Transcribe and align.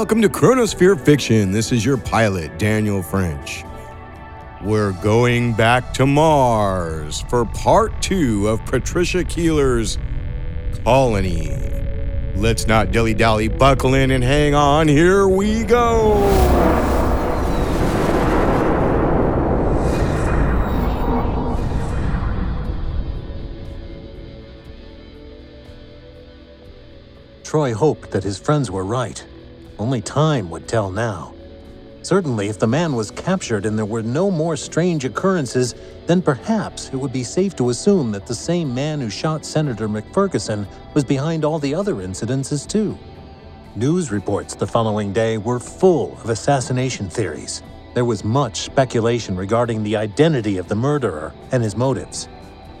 Welcome 0.00 0.22
to 0.22 0.30
Chronosphere 0.30 0.98
Fiction. 0.98 1.52
This 1.52 1.72
is 1.72 1.84
your 1.84 1.98
pilot, 1.98 2.58
Daniel 2.58 3.02
French. 3.02 3.64
We're 4.62 4.92
going 5.02 5.52
back 5.52 5.92
to 5.92 6.06
Mars 6.06 7.20
for 7.28 7.44
part 7.44 8.00
two 8.00 8.48
of 8.48 8.64
Patricia 8.64 9.24
Keeler's 9.24 9.98
Colony. 10.84 11.54
Let's 12.34 12.66
not 12.66 12.92
dilly 12.92 13.12
dally, 13.12 13.48
buckle 13.48 13.92
in 13.92 14.10
and 14.10 14.24
hang 14.24 14.54
on. 14.54 14.88
Here 14.88 15.28
we 15.28 15.64
go. 15.64 16.16
Troy 27.44 27.74
hoped 27.74 28.12
that 28.12 28.24
his 28.24 28.38
friends 28.38 28.70
were 28.70 28.84
right. 28.84 29.22
Only 29.80 30.02
time 30.02 30.50
would 30.50 30.68
tell 30.68 30.90
now. 30.90 31.32
Certainly, 32.02 32.48
if 32.48 32.58
the 32.58 32.66
man 32.66 32.92
was 32.94 33.10
captured 33.10 33.64
and 33.64 33.78
there 33.78 33.86
were 33.86 34.02
no 34.02 34.30
more 34.30 34.54
strange 34.54 35.06
occurrences, 35.06 35.74
then 36.06 36.20
perhaps 36.20 36.88
it 36.88 36.96
would 36.96 37.14
be 37.14 37.24
safe 37.24 37.56
to 37.56 37.70
assume 37.70 38.12
that 38.12 38.26
the 38.26 38.34
same 38.34 38.74
man 38.74 39.00
who 39.00 39.08
shot 39.08 39.46
Senator 39.46 39.88
McFerguson 39.88 40.66
was 40.92 41.02
behind 41.02 41.46
all 41.46 41.58
the 41.58 41.74
other 41.74 41.94
incidences, 41.94 42.68
too. 42.68 42.98
News 43.74 44.12
reports 44.12 44.54
the 44.54 44.66
following 44.66 45.14
day 45.14 45.38
were 45.38 45.58
full 45.58 46.12
of 46.12 46.28
assassination 46.28 47.08
theories. 47.08 47.62
There 47.94 48.04
was 48.04 48.22
much 48.22 48.60
speculation 48.60 49.34
regarding 49.34 49.82
the 49.82 49.96
identity 49.96 50.58
of 50.58 50.68
the 50.68 50.74
murderer 50.74 51.32
and 51.52 51.62
his 51.62 51.74
motives. 51.74 52.28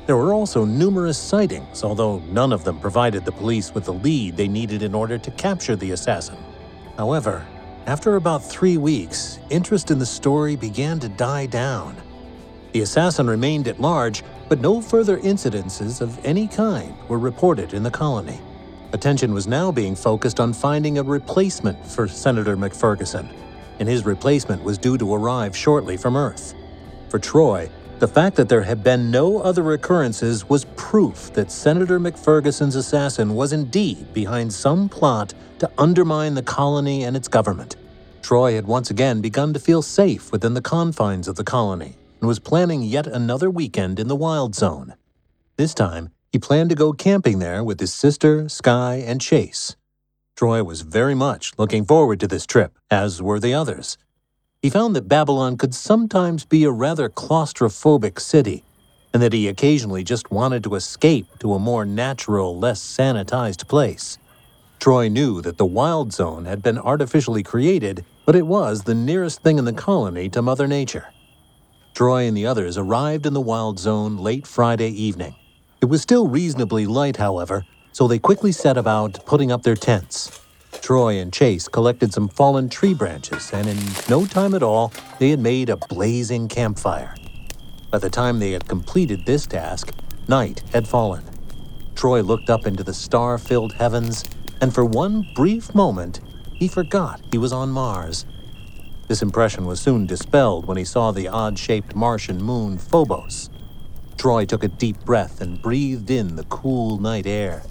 There 0.04 0.18
were 0.18 0.34
also 0.34 0.66
numerous 0.66 1.16
sightings, 1.16 1.82
although 1.82 2.18
none 2.28 2.52
of 2.52 2.64
them 2.64 2.78
provided 2.78 3.24
the 3.24 3.32
police 3.32 3.72
with 3.72 3.86
the 3.86 3.94
lead 3.94 4.36
they 4.36 4.48
needed 4.48 4.82
in 4.82 4.94
order 4.94 5.16
to 5.16 5.30
capture 5.30 5.76
the 5.76 5.92
assassin. 5.92 6.36
However, 7.00 7.46
after 7.86 8.16
about 8.16 8.44
three 8.44 8.76
weeks, 8.76 9.38
interest 9.48 9.90
in 9.90 9.98
the 9.98 10.04
story 10.04 10.54
began 10.54 11.00
to 11.00 11.08
die 11.08 11.46
down. 11.46 11.96
The 12.72 12.82
assassin 12.82 13.26
remained 13.26 13.68
at 13.68 13.80
large, 13.80 14.22
but 14.50 14.60
no 14.60 14.82
further 14.82 15.16
incidences 15.16 16.02
of 16.02 16.22
any 16.26 16.46
kind 16.46 16.94
were 17.08 17.18
reported 17.18 17.72
in 17.72 17.82
the 17.82 17.90
colony. 17.90 18.38
Attention 18.92 19.32
was 19.32 19.46
now 19.46 19.72
being 19.72 19.96
focused 19.96 20.40
on 20.40 20.52
finding 20.52 20.98
a 20.98 21.02
replacement 21.02 21.86
for 21.86 22.06
Senator 22.06 22.54
McFerguson, 22.54 23.32
and 23.78 23.88
his 23.88 24.04
replacement 24.04 24.62
was 24.62 24.76
due 24.76 24.98
to 24.98 25.14
arrive 25.14 25.56
shortly 25.56 25.96
from 25.96 26.18
Earth. 26.18 26.52
For 27.08 27.18
Troy, 27.18 27.70
the 28.00 28.08
fact 28.08 28.34
that 28.36 28.48
there 28.48 28.62
had 28.62 28.82
been 28.82 29.10
no 29.10 29.42
other 29.42 29.72
occurrences 29.74 30.48
was 30.48 30.64
proof 30.74 31.30
that 31.34 31.52
Senator 31.52 32.00
McFerguson's 32.00 32.74
assassin 32.74 33.34
was 33.34 33.52
indeed 33.52 34.14
behind 34.14 34.50
some 34.50 34.88
plot 34.88 35.34
to 35.58 35.70
undermine 35.76 36.32
the 36.32 36.42
colony 36.42 37.04
and 37.04 37.14
its 37.14 37.28
government. 37.28 37.76
Troy 38.22 38.54
had 38.54 38.66
once 38.66 38.90
again 38.90 39.20
begun 39.20 39.52
to 39.52 39.60
feel 39.60 39.82
safe 39.82 40.32
within 40.32 40.54
the 40.54 40.62
confines 40.62 41.28
of 41.28 41.36
the 41.36 41.44
colony 41.44 41.98
and 42.20 42.26
was 42.26 42.38
planning 42.38 42.82
yet 42.82 43.06
another 43.06 43.50
weekend 43.50 44.00
in 44.00 44.08
the 44.08 44.16
Wild 44.16 44.54
Zone. 44.54 44.94
This 45.58 45.74
time, 45.74 46.08
he 46.32 46.38
planned 46.38 46.70
to 46.70 46.76
go 46.76 46.94
camping 46.94 47.38
there 47.38 47.62
with 47.62 47.80
his 47.80 47.92
sister, 47.92 48.48
Sky, 48.48 49.04
and 49.06 49.20
Chase. 49.20 49.76
Troy 50.36 50.64
was 50.64 50.80
very 50.80 51.14
much 51.14 51.52
looking 51.58 51.84
forward 51.84 52.18
to 52.20 52.26
this 52.26 52.46
trip, 52.46 52.78
as 52.90 53.20
were 53.20 53.38
the 53.38 53.52
others. 53.52 53.98
He 54.62 54.68
found 54.68 54.94
that 54.94 55.08
Babylon 55.08 55.56
could 55.56 55.74
sometimes 55.74 56.44
be 56.44 56.64
a 56.64 56.70
rather 56.70 57.08
claustrophobic 57.08 58.20
city, 58.20 58.62
and 59.14 59.22
that 59.22 59.32
he 59.32 59.48
occasionally 59.48 60.04
just 60.04 60.30
wanted 60.30 60.62
to 60.64 60.74
escape 60.74 61.38
to 61.38 61.54
a 61.54 61.58
more 61.58 61.86
natural, 61.86 62.58
less 62.58 62.82
sanitized 62.82 63.68
place. 63.68 64.18
Troy 64.78 65.08
knew 65.08 65.40
that 65.40 65.56
the 65.56 65.64
Wild 65.64 66.12
Zone 66.12 66.44
had 66.44 66.62
been 66.62 66.76
artificially 66.76 67.42
created, 67.42 68.04
but 68.26 68.36
it 68.36 68.46
was 68.46 68.82
the 68.82 68.94
nearest 68.94 69.42
thing 69.42 69.58
in 69.58 69.64
the 69.64 69.72
colony 69.72 70.28
to 70.28 70.42
Mother 70.42 70.66
Nature. 70.66 71.06
Troy 71.94 72.26
and 72.26 72.36
the 72.36 72.46
others 72.46 72.76
arrived 72.76 73.24
in 73.24 73.32
the 73.32 73.40
Wild 73.40 73.78
Zone 73.78 74.18
late 74.18 74.46
Friday 74.46 74.90
evening. 74.90 75.34
It 75.80 75.86
was 75.86 76.02
still 76.02 76.28
reasonably 76.28 76.84
light, 76.84 77.16
however, 77.16 77.64
so 77.92 78.06
they 78.06 78.18
quickly 78.18 78.52
set 78.52 78.76
about 78.76 79.24
putting 79.24 79.50
up 79.50 79.62
their 79.62 79.74
tents. 79.74 80.38
Troy 80.80 81.18
and 81.18 81.32
Chase 81.32 81.68
collected 81.68 82.12
some 82.12 82.28
fallen 82.28 82.68
tree 82.68 82.94
branches, 82.94 83.52
and 83.52 83.68
in 83.68 83.78
no 84.08 84.26
time 84.26 84.54
at 84.54 84.62
all, 84.62 84.92
they 85.18 85.30
had 85.30 85.38
made 85.38 85.68
a 85.68 85.76
blazing 85.76 86.48
campfire. 86.48 87.14
By 87.90 87.98
the 87.98 88.10
time 88.10 88.38
they 88.38 88.52
had 88.52 88.68
completed 88.68 89.24
this 89.24 89.46
task, 89.46 89.92
night 90.26 90.62
had 90.72 90.88
fallen. 90.88 91.24
Troy 91.94 92.22
looked 92.22 92.50
up 92.50 92.66
into 92.66 92.82
the 92.82 92.94
star 92.94 93.36
filled 93.36 93.74
heavens, 93.74 94.24
and 94.60 94.74
for 94.74 94.84
one 94.84 95.28
brief 95.34 95.74
moment, 95.74 96.20
he 96.58 96.66
forgot 96.66 97.20
he 97.30 97.38
was 97.38 97.52
on 97.52 97.70
Mars. 97.70 98.24
This 99.08 99.22
impression 99.22 99.66
was 99.66 99.80
soon 99.80 100.06
dispelled 100.06 100.66
when 100.66 100.76
he 100.76 100.84
saw 100.84 101.10
the 101.10 101.28
odd 101.28 101.58
shaped 101.58 101.94
Martian 101.94 102.42
moon 102.42 102.78
Phobos. 102.78 103.50
Troy 104.16 104.44
took 104.44 104.62
a 104.62 104.68
deep 104.68 105.04
breath 105.04 105.40
and 105.40 105.60
breathed 105.60 106.10
in 106.10 106.36
the 106.36 106.44
cool 106.44 106.98
night 106.98 107.26
air. 107.26 107.62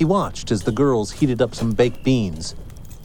He 0.00 0.06
watched 0.06 0.50
as 0.50 0.62
the 0.62 0.72
girls 0.72 1.12
heated 1.12 1.42
up 1.42 1.54
some 1.54 1.72
baked 1.72 2.02
beans. 2.02 2.54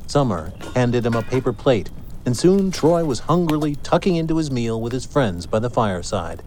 Summer 0.08 0.54
handed 0.76 1.06
him 1.06 1.14
a 1.14 1.22
paper 1.22 1.52
plate, 1.52 1.90
and 2.26 2.38
soon 2.38 2.72
Troy 2.72 3.04
was 3.04 3.20
hungrily 3.20 3.76
tucking 3.76 4.16
into 4.16 4.38
his 4.38 4.50
meal 4.50 4.80
with 4.80 4.94
his 4.94 5.06
friends 5.06 5.46
by 5.46 5.60
the 5.60 5.70
fireside. 5.70 6.42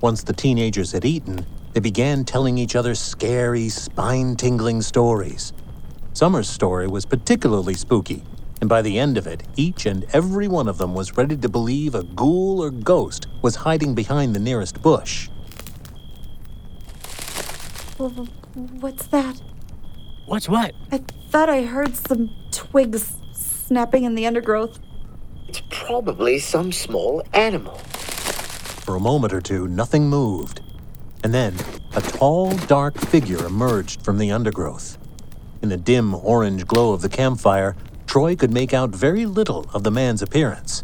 Once 0.00 0.22
the 0.22 0.32
teenagers 0.32 0.92
had 0.92 1.04
eaten, 1.04 1.44
they 1.74 1.80
began 1.80 2.24
telling 2.24 2.56
each 2.56 2.76
other 2.76 2.94
scary, 2.94 3.68
spine 3.68 4.36
tingling 4.36 4.80
stories. 4.80 5.52
Summer's 6.14 6.48
story 6.48 6.86
was 6.86 7.04
particularly 7.04 7.74
spooky, 7.74 8.22
and 8.62 8.70
by 8.70 8.80
the 8.80 8.98
end 8.98 9.18
of 9.18 9.26
it, 9.26 9.42
each 9.56 9.84
and 9.84 10.06
every 10.14 10.48
one 10.48 10.66
of 10.66 10.78
them 10.78 10.94
was 10.94 11.18
ready 11.18 11.36
to 11.36 11.48
believe 11.50 11.94
a 11.94 12.04
ghoul 12.04 12.62
or 12.62 12.70
ghost 12.70 13.26
was 13.42 13.54
hiding 13.54 13.94
behind 13.94 14.34
the 14.34 14.40
nearest 14.40 14.80
bush. 14.80 15.28
What's 17.98 19.06
that? 19.08 19.42
What's 20.26 20.48
what? 20.48 20.74
I 20.92 20.98
thought 21.30 21.48
I 21.48 21.62
heard 21.62 21.96
some 21.96 22.30
twigs 22.50 23.16
snapping 23.32 24.04
in 24.04 24.14
the 24.14 24.26
undergrowth. 24.26 24.78
It's 25.48 25.62
probably 25.70 26.38
some 26.38 26.72
small 26.72 27.22
animal. 27.32 27.74
For 27.74 28.96
a 28.96 29.00
moment 29.00 29.32
or 29.32 29.40
two, 29.40 29.66
nothing 29.68 30.08
moved. 30.08 30.60
And 31.22 31.34
then, 31.34 31.54
a 31.94 32.00
tall, 32.00 32.56
dark 32.66 32.96
figure 32.98 33.44
emerged 33.44 34.02
from 34.02 34.18
the 34.18 34.30
undergrowth. 34.30 34.96
In 35.62 35.68
the 35.68 35.76
dim 35.76 36.14
orange 36.14 36.66
glow 36.66 36.92
of 36.92 37.02
the 37.02 37.08
campfire, 37.08 37.76
Troy 38.06 38.34
could 38.34 38.52
make 38.52 38.72
out 38.72 38.90
very 38.90 39.26
little 39.26 39.66
of 39.74 39.84
the 39.84 39.90
man's 39.90 40.22
appearance. 40.22 40.82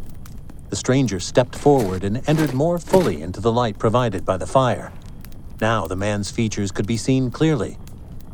The 0.69 0.77
stranger 0.77 1.21
stepped 1.21 1.57
forward 1.57 2.05
and 2.05 2.29
entered 2.29 2.53
more 2.53 2.79
fully 2.79 3.23
into 3.23 3.41
the 3.41 3.53
light 3.53 3.79
provided 3.79 4.25
by 4.25 4.37
the 4.37 4.47
fire. 4.47 4.93
Now 5.61 5.87
the 5.87 5.97
man's 5.97 6.31
features 6.31 6.71
could 6.71 6.87
be 6.87 6.97
seen 6.97 7.31
clearly. 7.31 7.79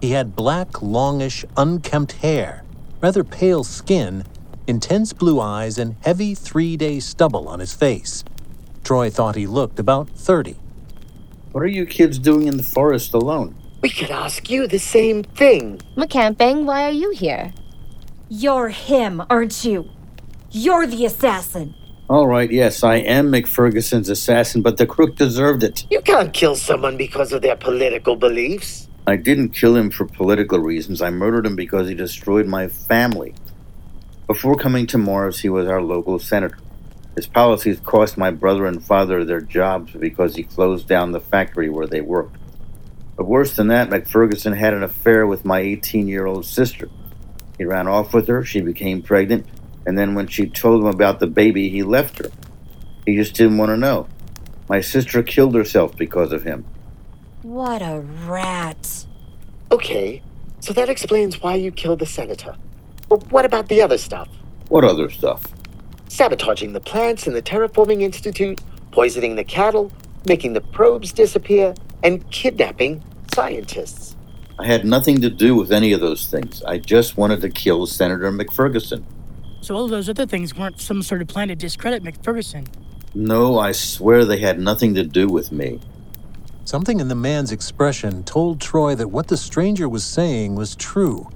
He 0.02 0.10
had 0.10 0.34
black, 0.34 0.82
longish, 0.82 1.44
unkempt 1.56 2.10
hair, 2.10 2.64
rather 3.00 3.22
pale 3.22 3.62
skin, 3.62 4.24
intense 4.66 5.12
blue 5.12 5.40
eyes, 5.40 5.78
and 5.78 5.94
heavy 6.02 6.34
three 6.34 6.76
day 6.76 6.98
stubble 6.98 7.46
on 7.46 7.60
his 7.60 7.72
face. 7.72 8.24
Troy 8.82 9.10
thought 9.10 9.36
he 9.36 9.46
looked 9.46 9.78
about 9.78 10.10
30. 10.10 10.56
What 11.52 11.62
are 11.62 11.68
you 11.68 11.86
kids 11.86 12.18
doing 12.18 12.48
in 12.48 12.56
the 12.56 12.64
forest 12.64 13.14
alone? 13.14 13.54
We 13.80 13.90
could 13.90 14.10
ask 14.10 14.50
you 14.50 14.66
the 14.66 14.80
same 14.80 15.22
thing. 15.22 15.80
We're. 15.96 16.66
Why 16.66 16.88
are 16.88 16.90
you 16.90 17.12
here? 17.12 17.52
You're 18.28 18.70
him, 18.70 19.22
aren't 19.31 19.64
you? 19.64 19.88
You're 20.50 20.88
the 20.88 21.06
assassin. 21.06 21.76
All 22.10 22.26
right, 22.26 22.50
yes, 22.50 22.82
I 22.82 22.96
am 22.96 23.31
McFerguson's 23.31 24.08
assassin, 24.08 24.62
but 24.62 24.78
the 24.78 24.87
crook 24.87 25.14
deserved 25.14 25.62
it. 25.62 25.87
You 25.90 26.00
can't 26.00 26.32
kill 26.32 26.56
someone 26.56 26.96
because 26.96 27.32
of 27.32 27.43
their 27.43 27.56
political 27.56 28.16
beliefs. 28.16 28.88
I 29.04 29.16
didn't 29.16 29.49
kill 29.49 29.75
him 29.75 29.90
for 29.90 30.06
political 30.06 30.60
reasons. 30.60 31.02
I 31.02 31.10
murdered 31.10 31.44
him 31.44 31.56
because 31.56 31.88
he 31.88 31.94
destroyed 31.94 32.46
my 32.46 32.69
family. 32.69 33.34
Before 34.28 34.54
coming 34.54 34.87
to 34.88 34.99
Mars, 34.99 35.40
he 35.40 35.49
was 35.49 35.66
our 35.66 35.82
local 35.82 36.20
senator. 36.20 36.58
His 37.16 37.26
policies 37.26 37.81
cost 37.81 38.16
my 38.16 38.31
brother 38.31 38.64
and 38.64 38.82
father 38.82 39.25
their 39.25 39.40
jobs 39.40 39.93
because 39.93 40.37
he 40.37 40.44
closed 40.44 40.87
down 40.87 41.10
the 41.10 41.20
factory 41.20 41.69
where 41.69 41.88
they 41.88 42.00
worked. 42.00 42.37
But 43.16 43.26
worse 43.26 43.56
than 43.56 43.66
that, 43.69 43.90
McFerguson 43.90 44.56
had 44.56 44.72
an 44.72 44.84
affair 44.84 45.26
with 45.26 45.44
my 45.44 45.58
18 45.58 46.06
year 46.06 46.26
old 46.26 46.46
sister. 46.46 46.88
He 47.58 47.64
ran 47.64 47.88
off 47.88 48.14
with 48.14 48.28
her, 48.28 48.44
she 48.44 48.60
became 48.60 49.02
pregnant, 49.02 49.46
and 49.84 49.99
then 49.99 50.14
when 50.14 50.28
she 50.28 50.46
told 50.46 50.81
him 50.81 50.87
about 50.87 51.19
the 51.19 51.26
baby, 51.26 51.69
he 51.69 51.82
left 51.82 52.19
her. 52.19 52.31
He 53.04 53.16
just 53.16 53.34
didn't 53.34 53.58
want 53.58 53.70
to 53.70 53.76
know. 53.76 54.06
My 54.69 54.81
sister 54.81 55.25
killed 55.25 55.56
herself 55.56 55.96
because 55.96 56.32
of 56.32 56.44
him. 56.44 56.64
What 57.42 57.82
a 57.82 58.04
rat. 58.26 59.04
Okay, 59.72 60.22
so 60.60 60.72
that 60.74 60.88
explains 60.88 61.42
why 61.42 61.56
you 61.56 61.72
killed 61.72 61.98
the 61.98 62.06
senator. 62.06 62.54
But 63.08 63.32
what 63.32 63.44
about 63.44 63.68
the 63.68 63.82
other 63.82 63.98
stuff? 63.98 64.28
What 64.68 64.84
other 64.84 65.10
stuff? 65.10 65.42
Sabotaging 66.08 66.72
the 66.72 66.80
plants 66.80 67.26
in 67.26 67.32
the 67.32 67.42
Terraforming 67.42 68.02
Institute, 68.02 68.60
poisoning 68.92 69.34
the 69.34 69.42
cattle, 69.42 69.90
making 70.24 70.52
the 70.52 70.60
probes 70.60 71.12
disappear, 71.12 71.74
and 72.04 72.28
kidnapping 72.30 73.02
scientists. 73.34 74.14
I 74.60 74.66
had 74.66 74.84
nothing 74.84 75.20
to 75.22 75.30
do 75.30 75.56
with 75.56 75.72
any 75.72 75.92
of 75.92 76.00
those 76.00 76.28
things. 76.28 76.62
I 76.62 76.78
just 76.78 77.16
wanted 77.16 77.40
to 77.40 77.48
kill 77.48 77.86
Senator 77.86 78.30
McFerguson. 78.30 79.02
So 79.62 79.74
all 79.74 79.88
those 79.88 80.08
other 80.08 80.26
things 80.26 80.56
weren't 80.56 80.80
some 80.80 81.02
sort 81.02 81.22
of 81.22 81.26
plan 81.28 81.48
to 81.48 81.56
discredit 81.56 82.04
McFerguson. 82.04 82.68
No, 83.14 83.58
I 83.58 83.72
swear 83.72 84.24
they 84.24 84.38
had 84.38 84.60
nothing 84.60 84.94
to 84.94 85.02
do 85.02 85.26
with 85.26 85.50
me. 85.50 85.80
Something 86.64 87.00
in 87.00 87.09
the 87.09 87.17
man's 87.17 87.50
expression 87.50 88.23
told 88.23 88.61
Troy 88.61 88.94
that 88.94 89.09
what 89.09 89.26
the 89.26 89.37
stranger 89.37 89.88
was 89.88 90.05
saying 90.05 90.55
was 90.55 90.76
true. 90.76 91.29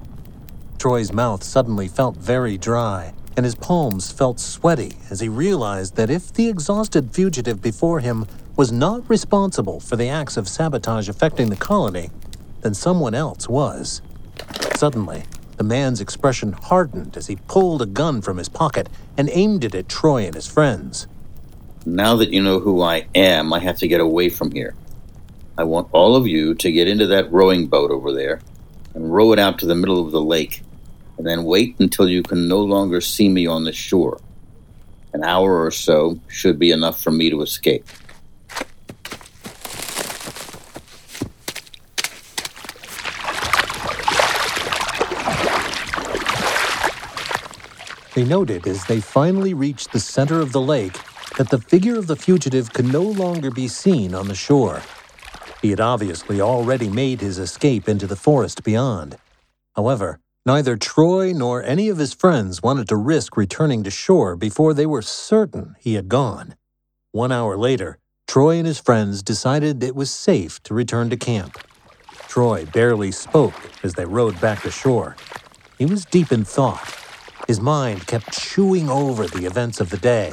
Troy's 0.79 1.13
mouth 1.13 1.43
suddenly 1.43 1.89
felt 1.89 2.17
very 2.17 2.57
dry, 2.57 3.13
and 3.37 3.45
his 3.45 3.57
palms 3.57 4.13
felt 4.13 4.39
sweaty 4.39 4.93
as 5.11 5.19
he 5.19 5.29
realized 5.29 5.97
that 5.97 6.11
if 6.11 6.33
the 6.33 6.49
exhausted 6.49 7.11
fugitive 7.13 7.61
before 7.61 7.99
him 7.99 8.25
was 8.57 8.71
not 8.71 9.09
responsible 9.11 9.81
for 9.81 9.97
the 9.97 10.09
acts 10.09 10.37
of 10.37 10.49
sabotage 10.49 11.09
affecting 11.09 11.51
the 11.51 11.57
colony, 11.57 12.11
then 12.61 12.73
someone 12.73 13.15
else 13.15 13.49
was. 13.49 14.01
Suddenly, 14.77 15.25
the 15.57 15.65
man's 15.65 16.01
expression 16.01 16.53
hardened 16.53 17.17
as 17.17 17.27
he 17.27 17.37
pulled 17.49 17.83
a 17.83 17.87
gun 17.87 18.23
from 18.23 18.39
his 18.39 18.49
pocket 18.49 18.89
and 19.17 19.29
aimed 19.33 19.65
it 19.65 19.75
at 19.75 19.89
Troy 19.89 20.25
and 20.25 20.35
his 20.37 20.47
friends. 20.47 21.09
Now 21.85 22.15
that 22.17 22.31
you 22.31 22.43
know 22.43 22.61
who 22.61 22.81
I 22.81 23.07
am, 23.15 23.53
I 23.53 23.59
have 23.59 23.79
to 23.79 23.89
get 23.89 24.01
away 24.01 24.29
from 24.29 24.53
here. 24.53 24.75
I 25.59 25.65
want 25.65 25.89
all 25.93 26.17
of 26.17 26.27
you 26.27 26.55
to 26.55 26.71
get 26.71 26.87
into 26.87 27.07
that 27.07 27.33
rowing 27.33 27.67
boat 27.67 27.91
over 27.91 28.13
there 28.13 28.41
and 28.95 29.13
row 29.13 29.33
it 29.33 29.39
out 29.39 29.59
to 29.61 29.67
the 29.67 29.75
middle 29.75 30.05
of 30.05 30.13
the 30.13 30.21
lake, 30.21 30.63
and 31.17 31.27
then 31.27 31.45
wait 31.45 31.77
until 31.79 32.09
you 32.09 32.23
can 32.23 32.47
no 32.47 32.61
longer 32.61 33.01
see 33.01 33.31
me 33.31 33.47
on 33.47 33.65
the 33.65 33.73
shore. 33.73 34.21
An 35.15 35.25
hour 35.25 35.65
or 35.65 35.71
so 35.71 36.21
should 36.29 36.59
be 36.59 36.73
enough 36.73 37.03
for 37.03 37.11
me 37.11 37.31
to 37.31 37.41
escape. 37.41 37.87
They 48.15 48.25
noted 48.25 48.67
as 48.67 48.85
they 48.85 49.01
finally 49.01 49.55
reached 49.55 49.93
the 49.93 50.01
center 50.01 50.41
of 50.41 50.53
the 50.53 50.61
lake 50.61 50.99
that 51.39 51.49
the 51.51 51.59
figure 51.59 51.99
of 51.99 52.07
the 52.07 52.17
fugitive 52.17 52.73
could 52.75 52.91
no 52.91 53.03
longer 53.03 53.51
be 53.51 53.69
seen 53.69 54.15
on 54.15 54.29
the 54.29 54.35
shore. 54.35 54.83
He 55.63 55.71
had 55.71 55.81
obviously 55.81 56.41
already 56.41 56.89
made 56.89 57.21
his 57.21 57.39
escape 57.39 57.89
into 57.89 58.07
the 58.07 58.17
forest 58.17 58.63
beyond. 58.63 59.17
However, 59.75 60.21
neither 60.45 60.77
Troy 60.77 61.33
nor 61.33 61.63
any 61.63 61.89
of 61.89 61.99
his 61.99 62.13
friends 62.13 62.63
wanted 62.63 62.89
to 62.89 62.97
risk 62.97 63.37
returning 63.37 63.83
to 63.85 63.91
shore 63.91 64.37
before 64.37 64.75
they 64.75 64.87
were 64.87 65.03
certain 65.03 65.77
he 65.79 65.95
had 65.95 66.09
gone. 66.09 66.55
One 67.13 67.33
hour 67.33 67.57
later, 67.57 67.99
Troy 68.29 68.57
and 68.57 68.67
his 68.67 68.79
friends 68.79 69.23
decided 69.23 69.83
it 69.83 69.97
was 69.97 70.11
safe 70.11 70.63
to 70.65 70.75
return 70.75 71.11
to 71.11 71.17
camp. 71.17 71.59
Troy 72.29 72.67
barely 72.67 73.13
spoke 73.13 73.55
as 73.83 73.95
they 73.95 74.05
rowed 74.05 74.41
back 74.41 74.63
to 74.63 74.71
shore. 74.71 75.17
He 75.79 75.87
was 75.87 76.05
deep 76.05 76.33
in 76.33 76.45
thought 76.45 76.97
his 77.47 77.61
mind 77.61 78.07
kept 78.09 78.33
chewing 78.33 78.91
over 78.91 79.27
the 79.29 79.47
events 79.47 79.81
of 79.81 79.91
the 79.91 79.97
day. 79.97 80.33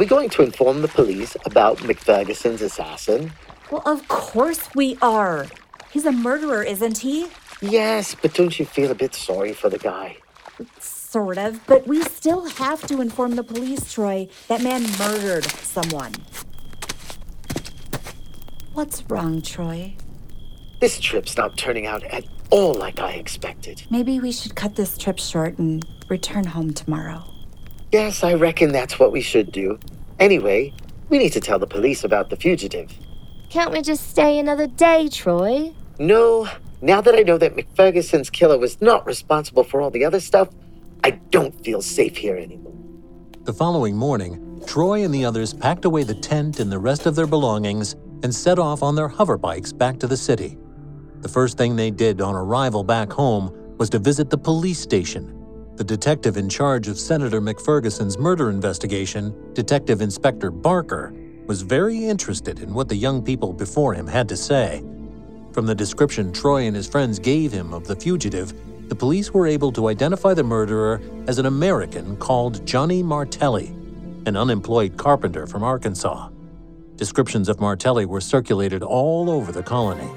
Are 0.00 0.08
we 0.08 0.08
going 0.08 0.30
to 0.30 0.42
inform 0.42 0.80
the 0.80 0.88
police 0.88 1.36
about 1.44 1.76
McFerguson's 1.80 2.62
assassin? 2.62 3.34
Well, 3.70 3.82
of 3.84 4.08
course 4.08 4.74
we 4.74 4.96
are. 5.02 5.46
He's 5.92 6.06
a 6.06 6.10
murderer, 6.10 6.62
isn't 6.62 6.96
he? 6.96 7.26
Yes, 7.60 8.14
but 8.14 8.32
don't 8.32 8.58
you 8.58 8.64
feel 8.64 8.90
a 8.90 8.94
bit 8.94 9.14
sorry 9.14 9.52
for 9.52 9.68
the 9.68 9.76
guy? 9.76 10.16
Sort 10.78 11.36
of, 11.36 11.60
but 11.66 11.86
we 11.86 12.00
still 12.04 12.46
have 12.46 12.80
to 12.86 13.02
inform 13.02 13.36
the 13.36 13.44
police, 13.44 13.92
Troy. 13.92 14.26
That 14.48 14.62
man 14.62 14.84
murdered 14.98 15.44
someone. 15.44 16.14
What's 18.72 19.02
wrong, 19.10 19.42
Troy? 19.42 19.96
This 20.80 20.98
trip's 20.98 21.36
not 21.36 21.58
turning 21.58 21.84
out 21.84 22.04
at 22.04 22.24
all 22.48 22.72
like 22.72 23.00
I 23.00 23.12
expected. 23.12 23.82
Maybe 23.90 24.18
we 24.18 24.32
should 24.32 24.54
cut 24.54 24.76
this 24.76 24.96
trip 24.96 25.18
short 25.18 25.58
and 25.58 25.84
return 26.08 26.44
home 26.44 26.72
tomorrow. 26.72 27.22
Yes, 27.92 28.22
I 28.22 28.34
reckon 28.34 28.70
that's 28.70 29.00
what 29.00 29.10
we 29.10 29.20
should 29.20 29.50
do. 29.50 29.78
Anyway, 30.20 30.72
we 31.08 31.18
need 31.18 31.32
to 31.32 31.40
tell 31.40 31.58
the 31.58 31.66
police 31.66 32.04
about 32.04 32.30
the 32.30 32.36
fugitive. 32.36 32.92
Can't 33.48 33.72
we 33.72 33.82
just 33.82 34.08
stay 34.08 34.38
another 34.38 34.68
day, 34.68 35.08
Troy? 35.08 35.74
No, 35.98 36.48
now 36.80 37.00
that 37.00 37.16
I 37.16 37.22
know 37.22 37.36
that 37.36 37.56
McFerguson's 37.56 38.30
killer 38.30 38.58
was 38.58 38.80
not 38.80 39.04
responsible 39.06 39.64
for 39.64 39.80
all 39.80 39.90
the 39.90 40.04
other 40.04 40.20
stuff, 40.20 40.48
I 41.02 41.10
don't 41.10 41.64
feel 41.64 41.82
safe 41.82 42.16
here 42.16 42.36
anymore. 42.36 42.74
The 43.42 43.52
following 43.52 43.96
morning, 43.96 44.62
Troy 44.66 45.02
and 45.02 45.12
the 45.12 45.24
others 45.24 45.52
packed 45.52 45.84
away 45.84 46.04
the 46.04 46.14
tent 46.14 46.60
and 46.60 46.70
the 46.70 46.78
rest 46.78 47.06
of 47.06 47.16
their 47.16 47.26
belongings 47.26 47.94
and 48.22 48.32
set 48.32 48.60
off 48.60 48.84
on 48.84 48.94
their 48.94 49.08
hover 49.08 49.36
bikes 49.36 49.72
back 49.72 49.98
to 49.98 50.06
the 50.06 50.16
city. 50.16 50.56
The 51.22 51.28
first 51.28 51.58
thing 51.58 51.74
they 51.74 51.90
did 51.90 52.20
on 52.20 52.36
arrival 52.36 52.84
back 52.84 53.10
home 53.10 53.74
was 53.78 53.90
to 53.90 53.98
visit 53.98 54.30
the 54.30 54.38
police 54.38 54.78
station. 54.78 55.39
The 55.80 55.84
detective 55.84 56.36
in 56.36 56.50
charge 56.50 56.88
of 56.88 56.98
Senator 56.98 57.40
McFerguson's 57.40 58.18
murder 58.18 58.50
investigation, 58.50 59.34
Detective 59.54 60.02
Inspector 60.02 60.50
Barker, 60.50 61.14
was 61.46 61.62
very 61.62 62.04
interested 62.04 62.60
in 62.60 62.74
what 62.74 62.90
the 62.90 62.96
young 62.96 63.22
people 63.22 63.54
before 63.54 63.94
him 63.94 64.06
had 64.06 64.28
to 64.28 64.36
say. 64.36 64.84
From 65.52 65.64
the 65.64 65.74
description 65.74 66.34
Troy 66.34 66.64
and 66.66 66.76
his 66.76 66.86
friends 66.86 67.18
gave 67.18 67.50
him 67.50 67.72
of 67.72 67.86
the 67.86 67.96
fugitive, 67.96 68.52
the 68.90 68.94
police 68.94 69.32
were 69.32 69.46
able 69.46 69.72
to 69.72 69.88
identify 69.88 70.34
the 70.34 70.44
murderer 70.44 71.00
as 71.26 71.38
an 71.38 71.46
American 71.46 72.14
called 72.18 72.66
Johnny 72.66 73.02
Martelli, 73.02 73.68
an 74.26 74.36
unemployed 74.36 74.98
carpenter 74.98 75.46
from 75.46 75.62
Arkansas. 75.62 76.28
Descriptions 76.96 77.48
of 77.48 77.58
Martelli 77.58 78.04
were 78.04 78.20
circulated 78.20 78.82
all 78.82 79.30
over 79.30 79.50
the 79.50 79.62
colony. 79.62 80.10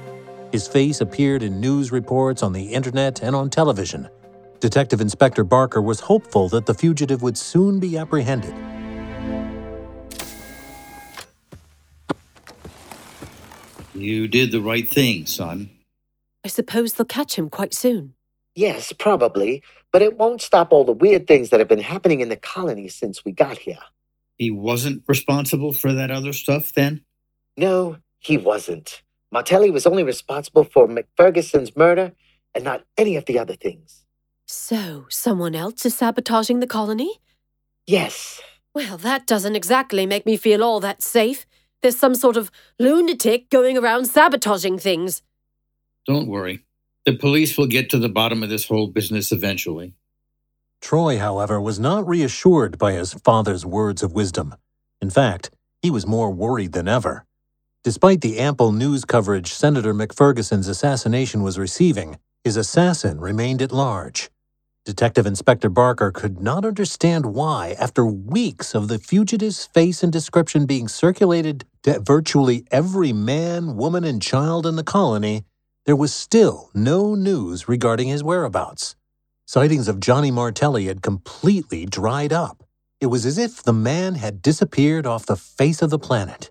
His 0.52 0.68
face 0.68 1.00
appeared 1.00 1.42
in 1.42 1.58
news 1.58 1.90
reports 1.90 2.42
on 2.42 2.52
the 2.52 2.74
internet 2.74 3.22
and 3.22 3.34
on 3.34 3.48
television. 3.48 4.10
Detective 4.64 5.02
Inspector 5.02 5.44
Barker 5.44 5.82
was 5.82 6.00
hopeful 6.00 6.48
that 6.48 6.64
the 6.64 6.72
fugitive 6.72 7.20
would 7.20 7.36
soon 7.36 7.78
be 7.78 7.98
apprehended. 7.98 8.54
You 13.94 14.26
did 14.26 14.52
the 14.52 14.62
right 14.62 14.88
thing, 14.88 15.26
son. 15.26 15.68
I 16.46 16.48
suppose 16.48 16.94
they'll 16.94 17.04
catch 17.04 17.34
him 17.38 17.50
quite 17.50 17.74
soon. 17.74 18.14
Yes, 18.54 18.90
probably, 18.98 19.62
but 19.92 20.00
it 20.00 20.16
won't 20.16 20.40
stop 20.40 20.72
all 20.72 20.86
the 20.86 20.92
weird 20.92 21.26
things 21.26 21.50
that 21.50 21.60
have 21.60 21.68
been 21.68 21.78
happening 21.78 22.20
in 22.20 22.30
the 22.30 22.36
colony 22.36 22.88
since 22.88 23.22
we 23.22 23.32
got 23.32 23.58
here. 23.58 23.84
He 24.38 24.50
wasn't 24.50 25.02
responsible 25.06 25.74
for 25.74 25.92
that 25.92 26.10
other 26.10 26.32
stuff 26.32 26.72
then? 26.72 27.04
No, 27.58 27.98
he 28.18 28.38
wasn't. 28.38 29.02
Martelli 29.30 29.70
was 29.70 29.84
only 29.84 30.04
responsible 30.04 30.64
for 30.64 30.88
McFerguson's 30.88 31.76
murder 31.76 32.12
and 32.54 32.64
not 32.64 32.82
any 32.96 33.16
of 33.16 33.26
the 33.26 33.38
other 33.38 33.56
things. 33.56 34.03
So, 34.56 35.04
someone 35.10 35.56
else 35.56 35.84
is 35.84 35.96
sabotaging 35.96 36.60
the 36.60 36.66
colony? 36.66 37.20
Yes. 37.86 38.40
Well, 38.72 38.96
that 38.98 39.26
doesn't 39.26 39.56
exactly 39.56 40.06
make 40.06 40.24
me 40.24 40.36
feel 40.36 40.62
all 40.62 40.78
that 40.80 41.02
safe. 41.02 41.44
There's 41.82 41.98
some 41.98 42.14
sort 42.14 42.36
of 42.36 42.52
lunatic 42.78 43.50
going 43.50 43.76
around 43.76 44.06
sabotaging 44.06 44.78
things. 44.78 45.22
Don't 46.06 46.28
worry. 46.28 46.64
The 47.04 47.16
police 47.16 47.58
will 47.58 47.66
get 47.66 47.90
to 47.90 47.98
the 47.98 48.08
bottom 48.08 48.42
of 48.42 48.48
this 48.48 48.66
whole 48.68 48.86
business 48.86 49.32
eventually. 49.32 49.92
Troy, 50.80 51.18
however, 51.18 51.60
was 51.60 51.80
not 51.80 52.06
reassured 52.06 52.78
by 52.78 52.92
his 52.92 53.12
father's 53.12 53.66
words 53.66 54.02
of 54.02 54.14
wisdom. 54.14 54.54
In 55.02 55.10
fact, 55.10 55.50
he 55.82 55.90
was 55.90 56.06
more 56.06 56.30
worried 56.30 56.72
than 56.72 56.88
ever. 56.88 57.26
Despite 57.82 58.20
the 58.20 58.38
ample 58.38 58.72
news 58.72 59.04
coverage 59.04 59.52
Senator 59.52 59.92
McFerguson's 59.92 60.68
assassination 60.68 61.42
was 61.42 61.58
receiving, 61.58 62.18
his 62.44 62.56
assassin 62.56 63.20
remained 63.20 63.60
at 63.60 63.72
large. 63.72 64.30
Detective 64.84 65.24
Inspector 65.24 65.68
Barker 65.70 66.10
could 66.10 66.42
not 66.42 66.66
understand 66.66 67.24
why, 67.24 67.74
after 67.80 68.04
weeks 68.04 68.74
of 68.74 68.88
the 68.88 68.98
fugitive's 68.98 69.64
face 69.64 70.02
and 70.02 70.12
description 70.12 70.66
being 70.66 70.88
circulated 70.88 71.64
to 71.84 72.00
virtually 72.00 72.66
every 72.70 73.10
man, 73.10 73.78
woman, 73.78 74.04
and 74.04 74.20
child 74.20 74.66
in 74.66 74.76
the 74.76 74.84
colony, 74.84 75.44
there 75.86 75.96
was 75.96 76.12
still 76.12 76.68
no 76.74 77.14
news 77.14 77.66
regarding 77.66 78.08
his 78.08 78.22
whereabouts. 78.22 78.94
Sightings 79.46 79.88
of 79.88 80.00
Johnny 80.00 80.30
Martelli 80.30 80.84
had 80.84 81.00
completely 81.00 81.86
dried 81.86 82.34
up. 82.34 82.62
It 83.00 83.06
was 83.06 83.24
as 83.24 83.38
if 83.38 83.62
the 83.62 83.72
man 83.72 84.16
had 84.16 84.42
disappeared 84.42 85.06
off 85.06 85.24
the 85.24 85.36
face 85.36 85.80
of 85.80 85.88
the 85.88 85.98
planet. 85.98 86.50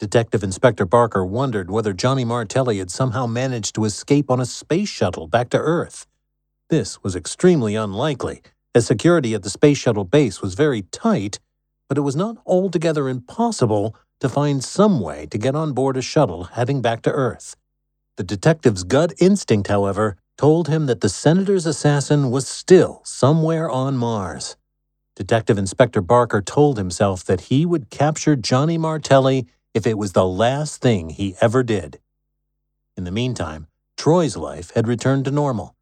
Detective 0.00 0.42
Inspector 0.42 0.84
Barker 0.86 1.24
wondered 1.24 1.70
whether 1.70 1.92
Johnny 1.92 2.24
Martelli 2.24 2.78
had 2.78 2.90
somehow 2.90 3.26
managed 3.26 3.76
to 3.76 3.84
escape 3.84 4.28
on 4.28 4.40
a 4.40 4.44
space 4.44 4.88
shuttle 4.88 5.28
back 5.28 5.50
to 5.50 5.58
Earth. 5.58 6.08
This 6.70 7.02
was 7.02 7.14
extremely 7.14 7.74
unlikely, 7.74 8.40
as 8.74 8.86
security 8.86 9.34
at 9.34 9.42
the 9.42 9.50
space 9.50 9.76
shuttle 9.76 10.04
base 10.04 10.40
was 10.40 10.54
very 10.54 10.82
tight, 10.82 11.38
but 11.88 11.98
it 11.98 12.02
was 12.02 12.16
not 12.16 12.38
altogether 12.46 13.08
impossible 13.08 13.94
to 14.20 14.30
find 14.30 14.64
some 14.64 15.00
way 15.00 15.26
to 15.26 15.36
get 15.36 15.54
on 15.54 15.74
board 15.74 15.98
a 15.98 16.02
shuttle 16.02 16.44
heading 16.44 16.80
back 16.80 17.02
to 17.02 17.12
Earth. 17.12 17.54
The 18.16 18.24
detective's 18.24 18.82
gut 18.82 19.12
instinct, 19.18 19.68
however, 19.68 20.16
told 20.38 20.68
him 20.68 20.86
that 20.86 21.02
the 21.02 21.10
senator's 21.10 21.66
assassin 21.66 22.30
was 22.30 22.48
still 22.48 23.02
somewhere 23.04 23.68
on 23.68 23.98
Mars. 23.98 24.56
Detective 25.16 25.58
Inspector 25.58 26.00
Barker 26.00 26.40
told 26.40 26.78
himself 26.78 27.24
that 27.26 27.42
he 27.42 27.66
would 27.66 27.90
capture 27.90 28.36
Johnny 28.36 28.78
Martelli 28.78 29.46
if 29.74 29.86
it 29.86 29.98
was 29.98 30.12
the 30.12 30.26
last 30.26 30.80
thing 30.80 31.10
he 31.10 31.36
ever 31.42 31.62
did. 31.62 32.00
In 32.96 33.04
the 33.04 33.10
meantime, 33.10 33.66
Troy's 33.98 34.36
life 34.36 34.70
had 34.74 34.88
returned 34.88 35.26
to 35.26 35.30
normal. 35.30 35.76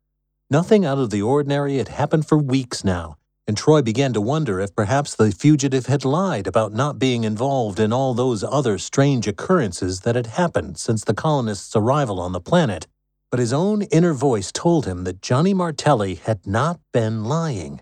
Nothing 0.53 0.85
out 0.85 0.99
of 0.99 1.09
the 1.09 1.23
ordinary 1.23 1.79
had 1.79 1.89
happened 1.89 2.27
for 2.27 2.37
weeks 2.37 2.85
now, 2.85 3.17
and 3.47 3.57
Troy 3.57 3.81
began 3.81 4.13
to 4.13 4.21
wonder 4.21 4.61
if 4.61 4.77
perhaps 4.77 5.15
the 5.15 5.33
fugitive 5.33 5.87
had 5.87 6.05
lied 6.05 6.47
about 6.47 6.75
not 6.75 6.99
being 6.99 7.25
involved 7.25 7.81
in 7.81 7.91
all 7.91 8.13
those 8.13 8.45
other 8.45 8.77
strange 8.77 9.27
occurrences 9.27 10.01
that 10.01 10.15
had 10.15 10.27
happened 10.27 10.77
since 10.77 11.05
the 11.05 11.15
colonists' 11.15 11.75
arrival 11.75 12.21
on 12.21 12.33
the 12.33 12.39
planet. 12.39 12.87
But 13.31 13.41
his 13.41 13.55
own 13.55 13.81
inner 13.85 14.13
voice 14.13 14.53
told 14.53 14.85
him 14.85 15.05
that 15.05 15.23
Johnny 15.23 15.55
Martelli 15.55 16.17
had 16.17 16.47
not 16.47 16.81
been 16.93 17.25
lying. 17.25 17.81